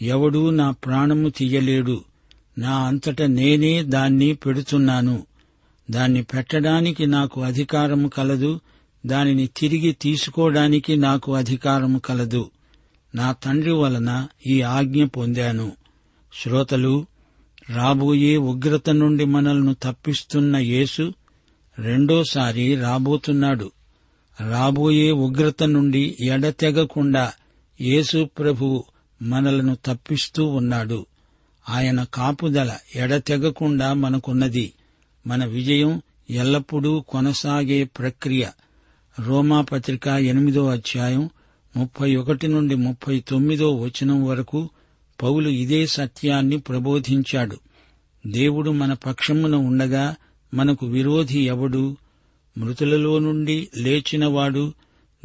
ఎవడూ 0.03 0.51
నా 0.51 0.71
ప్రాణము 0.71 1.29
తీయలేడు. 1.29 2.05
నా 2.59 2.77
అంతట 2.77 3.23
నేనే 3.23 3.83
దాన్ని 3.83 4.35
పెడుతున్నాను 4.35 5.27
దాన్ని 5.91 6.23
పెట్టడానికి 6.23 7.07
నాకు 7.07 7.43
అధికారము 7.43 8.09
కలదు. 8.09 8.61
దానిని 9.07 9.47
తిరిగి 9.47 9.93
తీసుకోవడానికి 9.93 10.97
నాకు 10.97 11.35
అధికారము 11.35 11.99
కలదు. 11.99 12.51
నా 13.15 13.33
తండ్రి 13.33 13.71
వలన 13.71 14.29
ఈ 14.47 14.63
ఆజ్ఞ 14.63 15.05
పొందాను. 15.05 15.73
శ్రోతలు 16.43 17.07
రాబోయే 17.71 18.37
ఉగ్రత 18.37 18.91
నుండి 18.91 19.25
మనల్ని 19.25 19.75
తప్పిస్తున్న 19.83 20.57
యేసు 20.57 21.13
రెండోసారి 21.79 22.75
రాబోతున్నాడు. 22.75 23.71
రాబోయే 24.51 25.11
ఉగ్రత 25.11 25.63
నుండి 25.63 26.17
ఎడతెగకుండా 26.21 27.33
యేసు 27.81 28.29
ప్రభు 28.39 28.85
మనలను 29.23 29.77
తప్పిస్తూ 29.87 30.47
ఉన్నాడు. 30.47 31.07
ఆయన 31.69 32.05
కాపుదల 32.15 32.79
ఎడతెగకుండా 32.95 33.93
మనకున్నది. 33.93 34.73
మన 35.27 35.45
విజయం 35.45 36.03
ఎల్లప్పుడూ 36.31 37.01
కొనసాగే 37.01 37.85
ప్రక్రియ. 37.85 38.47
రోమాపత్రిక 39.21 40.09
ఎనిమిదో 40.09 40.67
అధ్యాయం 40.69 41.31
ముప్పై 41.77 42.17
ఒకటి 42.17 42.49
నుండి 42.49 42.75
ముప్పై 42.75 43.21
తొమ్మిదో 43.21 43.77
వచనం 43.77 44.25
వరకు 44.25 44.71
పౌలు 45.23 45.49
ఇదే 45.49 45.87
సత్యాన్ని 45.87 46.59
ప్రబోధించాడు. 46.59 47.59
దేవుడు 48.27 48.71
మన 48.71 48.93
పక్షమున 48.93 49.55
ఉండగా 49.55 50.17
మనకు 50.55 50.87
విరోధి 50.87 51.41
ఎవడు? 51.41 51.97
మృతులలో 52.59 53.19
నుండి 53.19 53.69
లేచినవాడు 53.77 54.75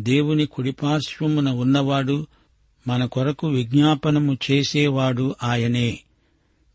దేవుని 0.02 0.46
కుడిపార్శ్వమున 0.46 1.50
ఉన్నవాడు 1.50 2.28
మన 2.88 3.06
కొరకు 3.06 3.48
విజ్ఞాపనము 3.48 4.38
చేసేవాడు 4.52 5.36
ఆయనే. 5.44 6.00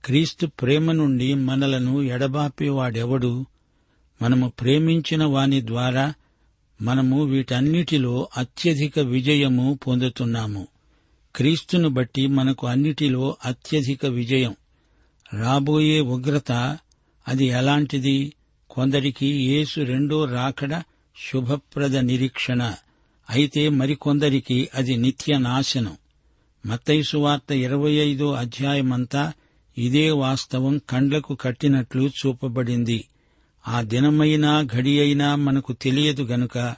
క్రీస్తు 0.05 0.47
ప్రేమ 0.47 0.93
నుండి 0.93 1.35
మనలను 1.35 2.03
ఎడబాపేవాడెవడు? 2.03 3.47
మనము 4.23 4.53
ప్రేమించిన 4.61 5.25
వాని 5.25 5.67
ద్వారా 5.67 6.15
మనము 6.83 7.25
వీటన్నిటిలో 7.25 8.29
అత్యధిక 8.37 8.99
విజయము 8.99 9.79
పొందుతున్నాము. 9.87 10.69
క్రీస్తును 11.37 11.89
బట్టి 11.89 12.27
మనకు 12.27 12.67
అన్నిటిలో 12.67 13.37
అత్యధిక 13.45 14.07
విజయం. 14.07 14.57
రాబోయే 15.35 16.01
ఉగ్రత 16.01 16.79
అది 17.29 17.45
ఎలాంటిది? 17.45 18.33
కొందరికి 18.71 19.27
యేసు 19.27 19.81
రెండో 19.81 20.25
రాకడ 20.25 20.83
శుభప్రద 21.31 21.97
నిరీక్షణ. 21.97 22.75
అయితే 23.31 23.69
మరికొందరికి 23.69 24.69
అది 24.75 24.97
నిత్య 24.97 25.39
నాశనం 25.39 25.97
మత్తైసు 26.67 27.17
వార్త 27.17 27.53
ఇరవై 27.53 27.93
ఐదో 27.93 28.33
అధ్యాయమంతా 28.33 29.33
ఇదే 29.79 30.11
వాస్తవం 30.11 30.81
కండ్లకు 30.91 31.35
కట్టినట్లు 31.35 32.03
చూపబడింది. 32.03 33.05
ఆ 33.69 33.83
దినమైనా 33.83 34.63
ఘడి 34.63 35.01
అయినా 35.01 35.35
మనకు 35.35 35.73
తెలియదు 35.73 36.23
గనుక 36.23 36.75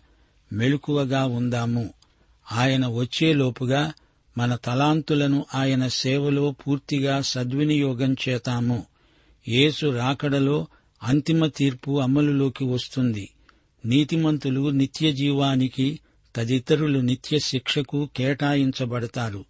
మెలకువగా 0.53 1.27
ఉందాము. 1.27 1.91
ఆయన 2.53 2.87
వచ్చేలోపుగా 2.87 3.93
మన 4.39 4.55
తలాంతులను 4.55 5.47
ఆయన 5.55 5.87
సేవలో 5.87 6.51
పూర్తిగా 6.51 7.21
సద్వినియోగం 7.21 8.17
చేతాము. 8.29 8.87
యేసు 9.49 9.87
రాకడలో 9.87 10.67
అంతిమ 11.03 11.47
తీర్పు 11.47 12.01
అమలులోకి 12.01 12.65
వస్తుంది. 12.65 13.29
నీతిమంతులు 13.85 14.71
నిత్య 14.71 15.13
జీవానికి 15.13 16.01
తదితరులు 16.37 16.99
నిత్య 16.99 17.39
శిక్షకు 17.39 18.09
కేటాయించబడతారు. 18.17 19.45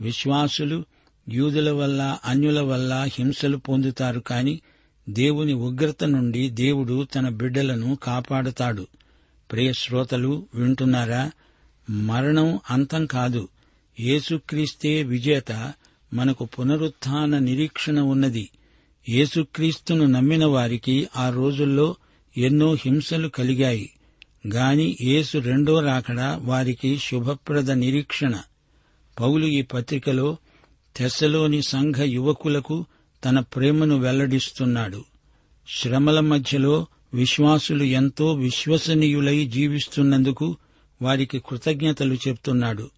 విశ్వాసులు 0.00 0.84
యూదుల 1.28 1.70
వల్ల 1.70 2.18
అన్యుల 2.24 2.60
వల్ల 2.60 3.06
హింసలు 3.12 3.56
పొందుతారు 3.56 4.20
కాని 4.20 4.60
దేవుని 5.08 5.52
ఉగ్రత 5.52 6.04
నుండి 6.04 6.50
దేవుడు 6.50 7.04
తన 7.04 7.28
బిడ్డలను 7.28 7.98
కాపాడుతాడు. 8.02 8.86
ప్రియశ్రోతలు 9.52 10.46
వింటున్నారా? 10.54 11.30
మరణం 11.90 12.60
అంతం 12.70 13.06
కాదు. 13.06 13.48
యేసుక్రీస్తే 14.00 15.02
విజేత 15.02 15.72
మనకు 16.14 16.44
పునరుత్థాన 16.44 17.38
నిరీక్షణ 17.38 18.00
ఉన్నది. 18.00 18.50
యేసుక్రీస్తును 19.08 20.06
నమ్మిన 20.06 20.44
వారికి 20.44 21.08
ఆ 21.16 21.30
రోజుల్లో 21.30 21.96
ఎన్నో 22.36 22.74
హింసలు 22.74 23.28
కలిగాయి. 23.28 23.90
గాని 24.54 24.98
యేసు 25.00 25.38
రెండో 25.38 25.80
రాకడ 25.80 26.38
వారికి 26.42 26.98
శుభప్రద 26.98 27.70
నిరీక్షణ. 27.70 28.34
పౌలు 29.20 29.46
ఈ 29.46 29.62
పత్రికలో 29.62 30.36
తెస్సలోని 30.96 31.62
సంఘ 31.62 31.96
యువకులకు 31.98 32.84
తన 33.24 33.40
ప్రేమను 33.40 33.98
వెల్లడిస్తున్నాడు. 33.98 35.04
శ్రమల 35.68 36.20
మధ్యలో 36.20 36.86
విశ్వాసులు 37.14 37.84
ఎంతో 37.84 38.34
విశ్వసనీయులై 38.34 39.44
జీవిస్తున్నందుకు 39.44 40.56
వారికి 41.02 41.38
కృతజ్ఞతలు 41.38 42.14
చెప్తున్నాడు. 42.14 42.90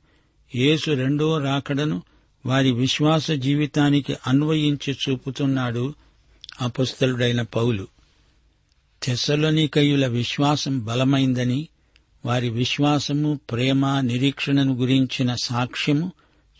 యేసు 0.56 0.90
రెండో 0.90 1.38
రాకడను 1.38 2.02
వారి 2.46 2.72
విశ్వాస 2.72 3.30
జీవితానికి 3.30 4.16
అన్వయించి 4.26 4.96
చూపుతున్నాడు 5.08 5.94
అపస్థలుడైన 6.60 7.42
పౌలు. 7.42 7.86
తెసలోనికయుల 9.02 10.06
విశ్వాసం 10.06 10.84
బలమైందని 10.84 11.68
వారి 12.24 12.48
విశ్వాసము 12.50 13.40
ప్రేమ 13.50 14.00
నిరీక్షణను 14.00 14.74
గురించిన 14.74 15.34
సాక్ష్యము 15.34 16.12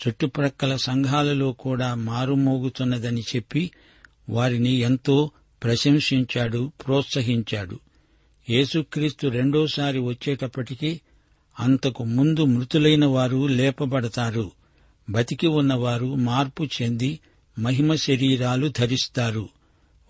చుట్టుప్రక్కల 0.09 0.77
సంఘాలలో 0.77 1.53
కూడా 1.53 1.95
మారుమోగుతున్నదని 1.95 3.21
చెప్పి 3.21 3.71
వారిని 4.29 4.73
ఎంతో 4.73 5.31
ప్రశంసించాడు 5.63 6.73
ప్రోత్సహించాడు. 6.87 7.79
యేసుక్రీస్తు 8.51 9.29
రెండోసారి 9.29 9.99
వచ్చేటప్పటికీ 9.99 11.01
అంతకు 11.61 12.05
ముందు 12.05 12.45
మృతులైన 12.45 13.05
వారు 13.05 13.47
లేపబడతారు 13.47 14.51
బతికి 15.11 15.47
ఉన్నవారు 15.47 16.15
మార్పు 16.15 16.65
చెంది 16.65 17.21
మహిమ 17.59 17.95
శరీరాలు 17.95 18.73
ధరిస్తారు. 18.79 19.49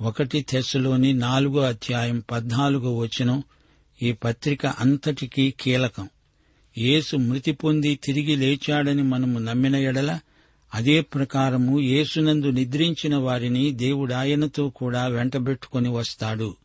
ఒకటి 0.00 0.42
తెస్సులోని 0.42 1.12
నాలుగో 1.12 1.60
అధ్యాయం 1.60 2.22
పద్నాలుగో 2.30 2.96
వచనం 2.96 3.42
ఈ 4.02 4.12
పత్రిక 4.12 4.66
అంతటికీ 4.66 5.54
కీలకం. 5.60 6.08
యేసు 6.78 7.16
మృతి 7.16 7.52
పొంది 7.52 8.00
తిరిగి 8.04 8.36
లేచాడని 8.36 9.02
మనము 9.02 9.38
నమ్మిన 9.38 9.76
ఎడల 9.76 10.20
అదే 10.74 11.00
ప్రకారము 11.00 11.80
యేసునందు 11.80 12.46
నిద్రించిన 12.46 13.16
వారిని 13.16 13.72
దేవుడాయనతో 13.72 14.70
కూడా 14.70 15.06
వెంటబెట్టుకుని 15.06 15.88
వస్తాడు. 15.88 16.56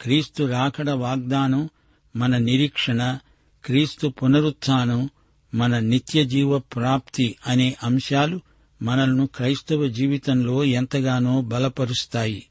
క్రీస్తు 0.00 0.44
రాకడ 0.44 0.90
వాగ్దానం 0.90 1.68
మన 2.16 2.38
నిరీక్షణ 2.38 3.18
క్రీస్తు 3.64 4.08
పునరుత్నం 4.08 5.10
మన 5.54 5.78
నిత్య 5.78 6.24
జీవ 6.24 6.58
ప్రాప్తి 6.58 7.36
అనే 7.46 7.76
అంశాలు 7.82 8.40
మనల్ని 8.82 9.26
క్రైస్తవ 9.26 9.86
జీవితంలో 9.86 10.64
ఎంతగానో 10.64 11.40
బలపరుస్తాయి. 11.40 12.46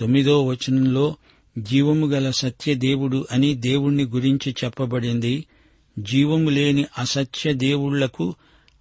తొమ్మిదో 0.00 0.46
వచనంలో 0.46 1.16
జీవము 1.58 2.06
గల 2.06 2.30
సత్యదేవుడు 2.30 3.26
అని 3.32 3.54
దేవుణ్ణి 3.54 4.04
గురించి 4.04 4.54
చెప్పబడింది. 4.64 5.44
జీవము 5.98 6.50
లేని 6.50 6.86
అసత్య 6.98 7.52
దేవుళ్ళకు 7.52 8.34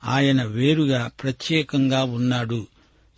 ఆయన 0.03 0.43
వేరుగా 0.43 1.11
ప్రత్యేకంగా 1.23 2.03
ఉన్నాడు. 2.03 2.67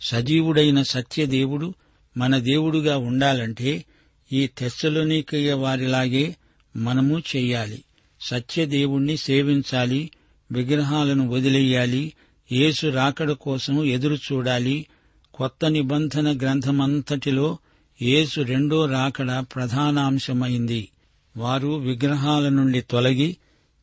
సజీవుడైన 0.00 0.82
సత్యదేవుడు 0.82 1.74
మన 2.16 2.38
దేవుడుగా 2.38 2.96
ఉండాలంటే 2.96 3.84
ఈ 4.32 4.46
తెస్సలోనికయ్య 4.46 5.52
వారిలాగే 5.52 6.36
మనము 6.76 7.18
చెయ్యాలి 7.18 7.84
సత్యదేవుణ్ణి 8.20 9.16
సేవించాలి 9.16 10.10
విగ్రహాలను 10.52 11.28
వదిలేయాలి 11.28 12.12
యేసు 12.52 12.86
రాకడ 12.86 13.32
కోసం 13.32 13.84
ఎదురు 13.84 14.14
చూడాలి 14.14 14.86
కొత్త 15.34 15.66
నిబంధన 15.66 16.38
గ్రంథమంతటిలో 16.38 17.58
యేసు 18.02 18.40
రెండో 18.40 18.86
రాకడ 18.86 19.44
ప్రధానాంశమైంది. 19.54 20.88
వారు 21.36 21.68
విగ్రహాల 21.68 22.48
నుండి 22.48 22.80
తొలగి 22.80 23.36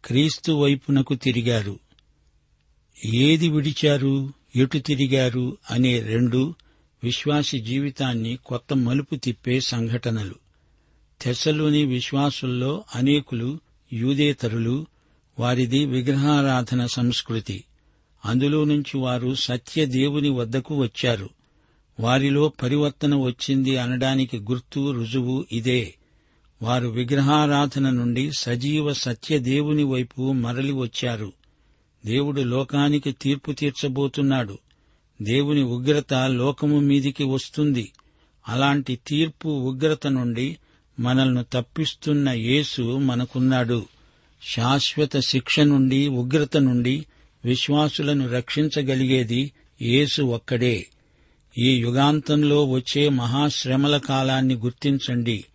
క్రీస్తు 0.06 0.52
వైపునకు 0.52 1.16
తిరిగారు. 1.16 1.80
ఏది 3.06 3.50
విడిచారు 3.50 4.34
ఎటు 4.56 4.78
తిరిగారు 4.78 5.58
అనే 5.72 6.00
రెండు 6.00 6.56
విశ్వాసి 7.04 7.60
జీవితాన్ని 7.60 8.40
కొత్త 8.46 8.74
మలుపు 8.74 9.16
తిప్పే 9.16 9.60
సంఘటనలు. 9.60 10.36
తెస్సలోని 11.22 11.86
విశ్వాసుల్లో 11.86 12.84
అనేకులు 12.96 13.60
యూదేతరులు 13.94 14.86
వారిది 15.40 15.86
విగ్రహారాధన 15.86 16.86
సంస్కృతి. 16.86 17.64
అందులో 18.26 18.64
నుంచి 18.64 18.98
వారు 18.98 19.36
సత్యదేవుని 19.36 20.30
వద్దకు 20.30 20.76
వచ్చారు. 20.76 21.30
వారిలో 22.00 22.50
పరివర్తన 22.64 23.16
వచ్చింది 23.16 23.78
అనడానికి 23.78 24.38
గుర్తు 24.38 24.92
రుజువు 24.92 25.46
ఇదే. 25.52 25.94
వారు 26.62 26.88
విగ్రహారాధన 26.88 27.90
నుండి 27.90 28.32
సజీవ 28.40 28.94
సత్యదేవుని 28.94 29.84
వైపు 29.84 30.32
మరలి 30.32 30.72
వచ్చారు. 30.72 31.34
దేవుడు 32.06 32.42
లోకానికి 32.42 33.12
తీర్పు 33.12 33.52
తీర్చబోతున్నాడు. 33.52 34.58
దేవుని 35.22 35.64
ఉగ్రత 35.64 36.14
లోకము 36.14 36.80
మీదికి 36.80 37.24
వస్తుంది. 37.24 37.92
అలాంటి 38.48 39.00
తీర్పు 39.08 39.50
ఉగ్రత 39.50 40.08
నుండి 40.08 40.58
మనల్ని 41.00 41.44
తప్పిస్తున్న 41.54 42.30
యేసు 42.30 42.82
మనకున్నాడు. 42.82 43.86
శాశ్వత 44.56 45.18
శిక్ష 45.18 45.60
నుండి 45.60 46.08
ఉగ్రత 46.08 46.58
నుండి 46.58 47.06
విశ్వాసులను 47.46 48.30
రక్షించగలిగేది 48.30 49.52
యేసు 49.82 50.22
ఒక్కడే. 50.22 50.88
ఈ 51.62 51.78
యుగాంతంలో 51.78 52.66
వచ్చే 52.66 53.10
మహాశ్రమల 53.10 53.98
కాలాన్ని 53.98 54.56
గుర్తించండి. 54.56 55.46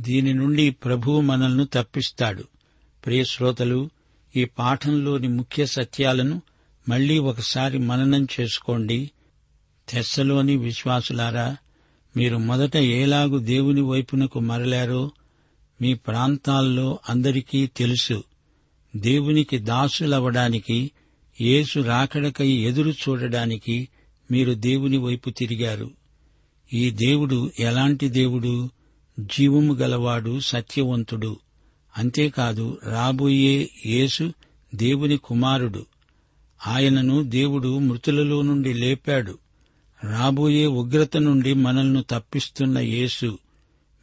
దీని 0.00 0.34
నుండి 0.34 0.70
ప్రభు 0.70 1.20
మనల్ని 1.20 1.66
తప్పిస్తాడు. 1.66 2.44
ప్రియశ్రోతలు 3.06 3.90
ఈ 4.36 4.44
పాఠంలోని 4.44 5.28
ముఖ్య 5.28 5.66
సత్యాలను 5.66 6.42
మళ్ళీ 6.88 7.18
ఒకసారి 7.18 7.78
మననం 7.78 8.26
చేసుకోండి. 8.40 9.10
తెస్సలోని 9.88 10.56
విశ్వాసులారా 10.56 11.56
మీరు 12.16 12.36
మొదట 12.36 12.76
ఏలాగు 12.76 13.38
దేవుని 13.38 13.80
వైపునకు 13.80 14.40
మరలారో 14.40 15.10
మీ 15.82 15.94
ప్రాంతాల్లో 15.94 16.98
అందరికీ 17.08 17.66
తెలుసు. 17.66 18.24
దేవునికి 18.96 19.58
దాసులవడానికి 19.58 20.90
యేసు 21.40 21.80
రాకడకై 21.80 22.48
ఎదురు 22.48 22.90
చూడడానికి 22.90 23.88
మీరు 24.30 24.54
దేవుని 24.54 24.96
వైపు 24.96 25.30
తిరిగారు. 25.30 25.90
ఈ 26.72 26.90
దేవుడు 26.90 27.50
ఎలాంటి 27.58 28.08
దేవుడు? 28.08 28.70
జీవము 29.20 29.74
గలవాడు 29.74 30.40
సత్యవంతుడు. 30.40 31.36
అంతేకాదు 31.98 32.78
రాబోయే 32.84 33.70
యేసు 33.86 34.32
దేవుని 34.74 35.16
కుమారుడు. 35.16 35.86
ఆయనను 36.66 37.22
దేవుడు 37.22 37.78
మృతులలో 37.78 38.42
నుండి 38.42 38.74
లేపాడు. 38.74 39.38
రాబోయే 40.04 40.66
ఉగ్రత 40.66 41.16
నుండి 41.16 41.54
మనల్ని 41.54 42.04
తప్పిస్తున్న 42.10 42.78
యేసు 42.78 43.38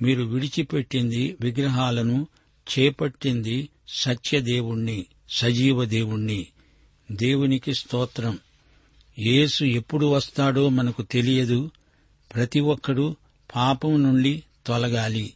మీరు 0.02 0.24
విడిచిపెట్టింది 0.24 1.38
విగ్రహాలను 1.42 2.28
చేపట్టింది 2.70 3.70
సత్యదేవుణ్ణి 3.88 5.06
సజీవ 5.30 5.86
దేవుణ్ణి. 5.86 6.48
దేవునికి 7.12 7.74
స్తోత్రం. 7.74 8.38
యేసు 9.19 9.63
ఎప్పుడు 9.63 10.06
వస్తాడో 10.06 10.69
మనకు 10.69 11.01
తెలియదు. 11.01 11.71
ప్రతి 12.36 12.60
ఒక్కడూ 12.60 13.15
పాపం 13.56 14.04
నుండి 14.04 14.43
తొలగాలి. 14.65 15.34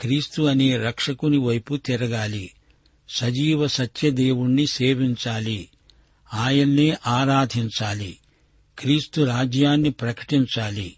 క్రీస్తు 0.00 0.42
అనే 0.42 0.76
రక్షకుని 0.76 1.38
వైపు 1.38 1.76
తిరగాలి. 1.76 2.50
సజీవ 3.08 3.66
సత్యదేవుణ్ణి 3.66 4.66
సేవించాలి. 4.66 5.68
ఆయన్నే 6.34 6.96
ఆరాధించాలి. 7.06 8.18
క్రీస్తు 8.78 9.20
రాజ్యాన్ని 9.20 9.90
ప్రకటించాలి. 9.90 10.94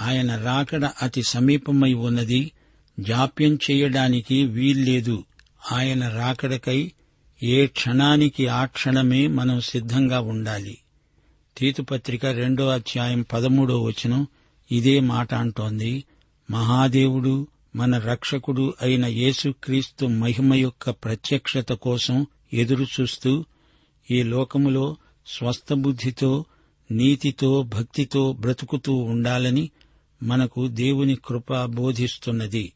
ఆయన 0.00 0.36
రాకడ 0.36 0.90
అతి 1.02 1.22
సమీపమై 1.22 1.92
ఉన్నది. 1.92 2.52
జాప్యం 3.00 3.58
చేయడానికి 3.70 4.46
వీల్లేదు. 4.46 5.24
ఆయన 5.72 6.08
రాకడకై 6.08 6.92
ఏ 7.42 7.66
క్షణానికి 7.66 8.46
ఆ 8.46 8.64
క్షణమే 8.64 9.26
మనం 9.26 9.60
సిద్ధంగా 9.60 10.20
ఉండాలి. 10.20 10.78
తీతుపత్రిక 11.60 12.26
రెండో 12.26 12.68
అధ్యాయం 12.68 13.24
పదమూడో 13.32 13.82
వచనం 13.82 14.26
ఇదే 14.72 15.00
మాట 15.00 15.34
అంటోంది. 15.34 16.04
మహాదేవుడు 16.50 17.46
మన 17.76 17.98
రక్షకుడు 17.98 18.74
అయిన 18.82 19.06
యేసుక్రీస్తు 19.06 20.06
మహిమ 20.06 20.54
యొక్క 20.54 20.90
ప్రత్యక్షత 20.90 21.72
కోసం 21.72 22.26
ఎదురుచూస్తూ 22.52 23.44
ఈ 24.10 24.22
లోకములో 24.22 24.96
స్వస్థబుద్ధితో 25.26 26.44
నీతితో 26.90 27.62
భక్తితో 27.62 28.32
బ్రతుకుతూ 28.32 28.94
ఉండాలని 28.94 29.70
మనకు 30.22 30.66
దేవుని 30.66 31.16
కృప 31.24 31.64
బోధిస్తున్నది. 31.64 32.72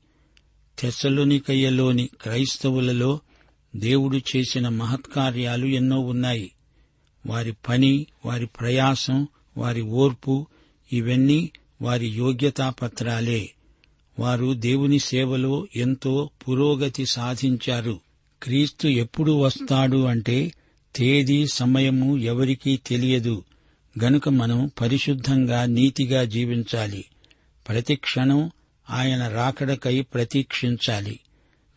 తెసలునికయ్యలోని 0.79 2.11
క్రైస్తవులలో 2.21 3.21
దేవుడు 3.77 4.21
చేసిన 4.37 4.69
మహత్కార్యాలు 4.69 5.67
ఎన్నో 5.67 6.01
ఉన్నాయి. 6.01 6.51
వారి 7.27 7.53
పని 7.69 8.07
వారి 8.27 8.47
ప్రయాసం 8.47 9.29
వారి 9.57 9.81
ఓర్పు 9.81 10.47
ఇవన్నీ 10.93 11.51
వారి 11.83 12.07
యోగ్యతాపత్రాలే. 12.07 13.51
వారు 14.19 14.55
దేవుని 14.55 14.99
సేవలో 14.99 15.67
ఎంతో 15.77 16.31
పురోగతి 16.49 17.07
సాధించారు. 17.07 18.01
క్రీస్తు 18.43 18.89
ఎప్పుడు 18.89 19.33
వస్తాడు 19.33 20.05
అంటే 20.05 20.53
తేదీ 20.97 21.47
సమయము 21.47 22.17
ఎవరికీ 22.17 22.77
తెలియదు. 22.77 23.45
గనుక 24.05 24.29
మనం 24.29 24.71
పరిశుద్ధంగా 24.81 25.65
నీతిగా 25.65 26.25
జీవించాలి. 26.25 27.05
ప్రతి 27.69 27.97
క్షణం 27.97 28.51
ఆయన 28.91 29.29
రాకడకై 29.29 30.01
ప్రతీక్షించాలి. 30.01 31.21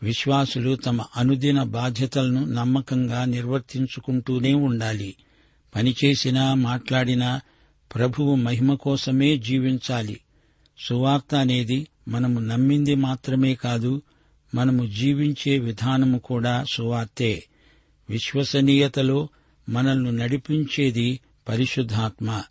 విశ్వాసులు 0.02 0.76
తమ 0.76 1.04
అనుదిన 1.16 1.62
బాధ్యతలను 1.62 2.44
నమ్మకంగా 2.44 3.24
నిర్వర్తించుకుంటూనే 3.24 4.54
ఉండాలి. 4.54 5.14
పనిచేసినా 5.78 6.54
మాట్లాడినా 6.54 7.40
ప్రభువు 7.94 8.34
మహిమ 8.34 8.74
కోసమే 8.74 9.36
జీవించాలి. 9.36 10.20
సువార్త 10.78 11.34
అనేది 11.34 11.86
మనము 12.08 12.40
నమ్మింది 12.40 12.94
మాత్రమే 12.94 13.54
కాదు 13.54 14.02
మనము 14.54 14.86
జీవించే 14.86 15.58
విధానము 15.58 16.18
కూడా 16.18 16.64
సువార్తే. 16.72 17.44
విశ్వసనీయతలో 18.10 19.28
మనల్ని 19.68 20.12
నడిపించేది 20.12 21.20
పరిశుద్ధాత్మ. 21.48 22.42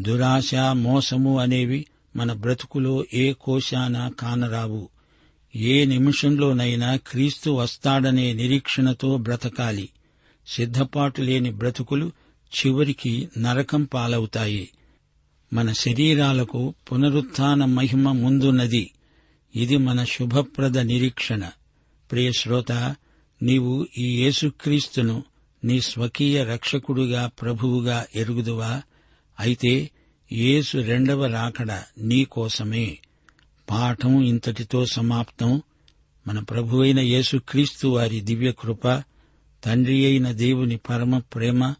దురాశ 0.00 0.54
మోసము 0.54 1.38
అనేవి 1.38 1.86
మన 2.16 2.32
బ్రతుకులో 2.32 3.04
ఏ 3.14 3.32
కోశాన 3.32 4.12
కానరావు. 4.18 4.88
ఏ 5.56 5.84
నిమిషంలోనైనా 5.84 6.96
క్రీస్తు 6.96 7.50
వస్తాడనే 7.50 8.32
నిరీక్షణతో 8.32 9.16
బ్రతకాలి. 9.16 9.88
సిద్ధపాటు 10.46 11.22
లేని 11.22 11.50
బ్రతుకులు 11.50 12.12
చివరికి 12.58 13.28
నరకం 13.38 13.84
పాలవుతాయి. 13.84 14.68
మన 15.52 15.72
శరీరాలకు 15.72 16.74
పునరుత్న 16.92 17.64
మహిమ 17.64 18.12
ముందున్నది. 18.12 18.90
ఇది 19.56 19.76
మన 19.76 20.04
శుభప్రద 20.04 20.78
నిరీక్షణ. 20.78 21.50
ప్రియ 22.12 22.32
శ్రోత 22.32 22.72
నీవు 23.42 23.86
ఈ 23.98 24.22
యేసుక్రీస్తును 24.22 25.24
నీ 25.64 25.80
స్వకీయ 25.80 26.44
రక్షకుడుగా 26.44 27.30
ప్రభువుగా 27.42 28.06
ఎరుగుదువా? 28.14 28.82
అయితే 29.40 29.90
యేసు 30.32 30.78
రెండవ 30.78 31.26
రాకడ 31.26 31.82
నీకోసమే 31.98 32.98
పాఠం 33.70 34.22
ఇంతటితో 34.22 34.86
సమాప్తం. 34.86 35.62
మన 36.26 36.38
ప్రభువైన 36.38 37.00
యేసుక్రీస్తు 37.00 37.88
వారి 37.88 38.20
దివ్యకృప 38.20 39.02
తండ్రి 39.64 40.06
అయిన 40.06 40.32
దేవుని 40.32 40.76
పరమ 40.76 41.18
ప్రేమ 41.18 41.74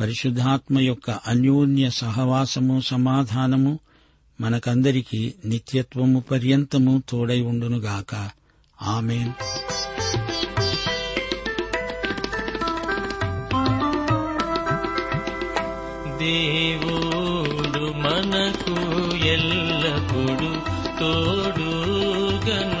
పరిశుద్ధాత్మ 0.00 0.78
యొక్క 0.78 1.10
అన్యోన్య 1.10 1.90
సహవాసము 1.90 2.80
సమాధానము 2.80 3.78
మనకందరికీ 4.40 5.34
నిత్యత్వము 5.44 6.20
పర్యంతము 6.20 7.02
తోడై 7.08 7.40
ఉండునుగాక. 7.40 8.30
ఆమెన్. 8.82 9.32
దేవుడు 16.18 17.92
మనకు 17.92 18.76
ఎల్లప్పుడు 19.16 20.50
తోడుగనున్నాడు 21.00 22.79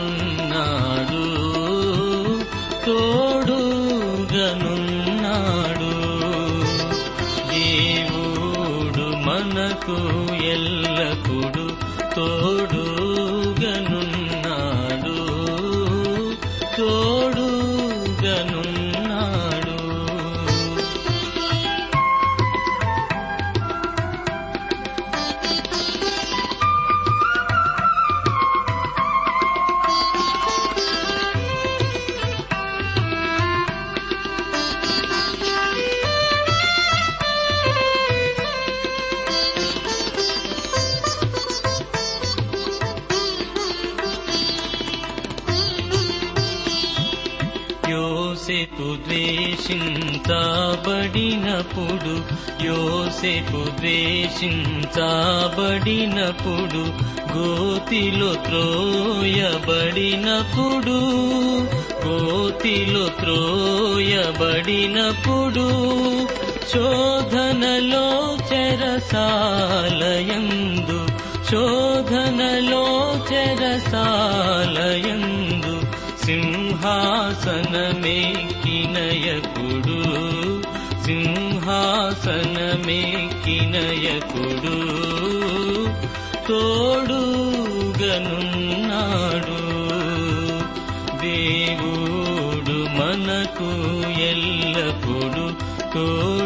మనకు 9.92 11.29
యోసేపు 53.22 53.58
ద్వేషించబడినప్పుడు 53.78 54.82
గోతిలో 57.32 58.28
త్రోయబడినప్పుడు 58.46 59.34
గోతిలో 62.04 63.02
త్రోయబడినప్పుడు 63.20 64.46
శోధనలో 66.72 68.06
చెరసాలయందు 68.50 69.10
శోధనలో 71.50 72.82
చెరసాలయందు 73.30 74.16
సింహాసనమే 76.24 78.18
కినయకుడు 78.62 80.00
సింహ 81.04 81.49
సింహాసనమేకినయకుడు 81.70 82.30
తోడుగనున్నాడు. 86.48 87.20
దేవుడు 91.20 92.76
మనకు 92.98 93.70
ఎల్లప్పుడు 94.20 95.70
తో 95.94 96.39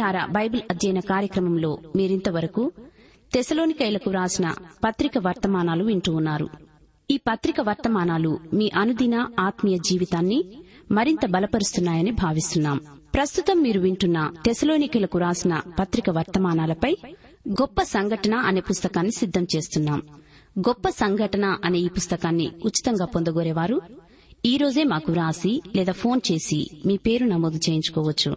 ప్రేమధార 0.00 0.26
బైబిల్ 0.26 0.62
అధ్యయన 0.70 1.00
కార్యక్రమంలో 1.00 1.78
మీరింతవరకు 1.96 2.72
తెసలోనికైలకు 3.34 4.10
వ్రాసిన 4.10 4.54
పత్రిక 4.84 5.18
వర్తమానాలు 5.18 5.84
వింటూ 5.84 6.12
ఉన్నారు. 6.12 6.48
ఈ 7.10 7.16
పత్రిక 7.16 7.60
వర్తమానాలు 7.60 8.38
మీ 8.54 8.70
అనుదిన 8.76 9.26
ఆత్మీయ 9.40 9.78
జీవితాన్ని 9.78 10.38
మరింత 10.90 11.26
బలపరుస్తున్నాయని 11.26 12.10
భావిస్తున్నాం. 12.10 12.80
ప్రస్తుతం 13.14 13.62
మీరు 13.62 13.80
వింటున్న 13.80 14.32
తెసలోనికలకు 14.46 15.18
రాసిన 15.18 15.60
పత్రిక 15.78 16.10
వర్తమానాలపై 16.10 16.96
గొప్ప 17.48 17.82
సంఘటన 17.82 18.34
అనే 18.34 18.60
పుస్తకాన్ని 18.60 19.12
సిద్దం 19.12 19.46
చేస్తున్నాం. 19.56 20.02
గొప్ప 20.58 20.88
సంఘటన 20.88 21.58
అనే 21.64 21.78
ఈ 21.78 21.88
పుస్తకాన్ని 21.88 22.50
ఉచితంగా 22.64 23.04
పొందగోరేవారు. 23.04 23.82
ఈ 24.46 24.56
రోజే 24.56 24.84
మాకు 24.84 25.12
వ్రాసి 25.12 25.62
లేదా 25.76 25.92
ఫోన్ 25.92 26.20
చేసి 26.32 26.82
మీ 26.86 26.96
పేరు 26.96 27.24
నమోదు 27.26 27.56
చేయించుకోవచ్చు. 27.56 28.36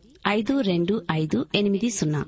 ఐదు 0.27 0.61
రెండు 0.61 1.05
ఐదు 1.11 1.45
ఎనిమిది 1.55 1.89
సున్నా. 1.89 2.25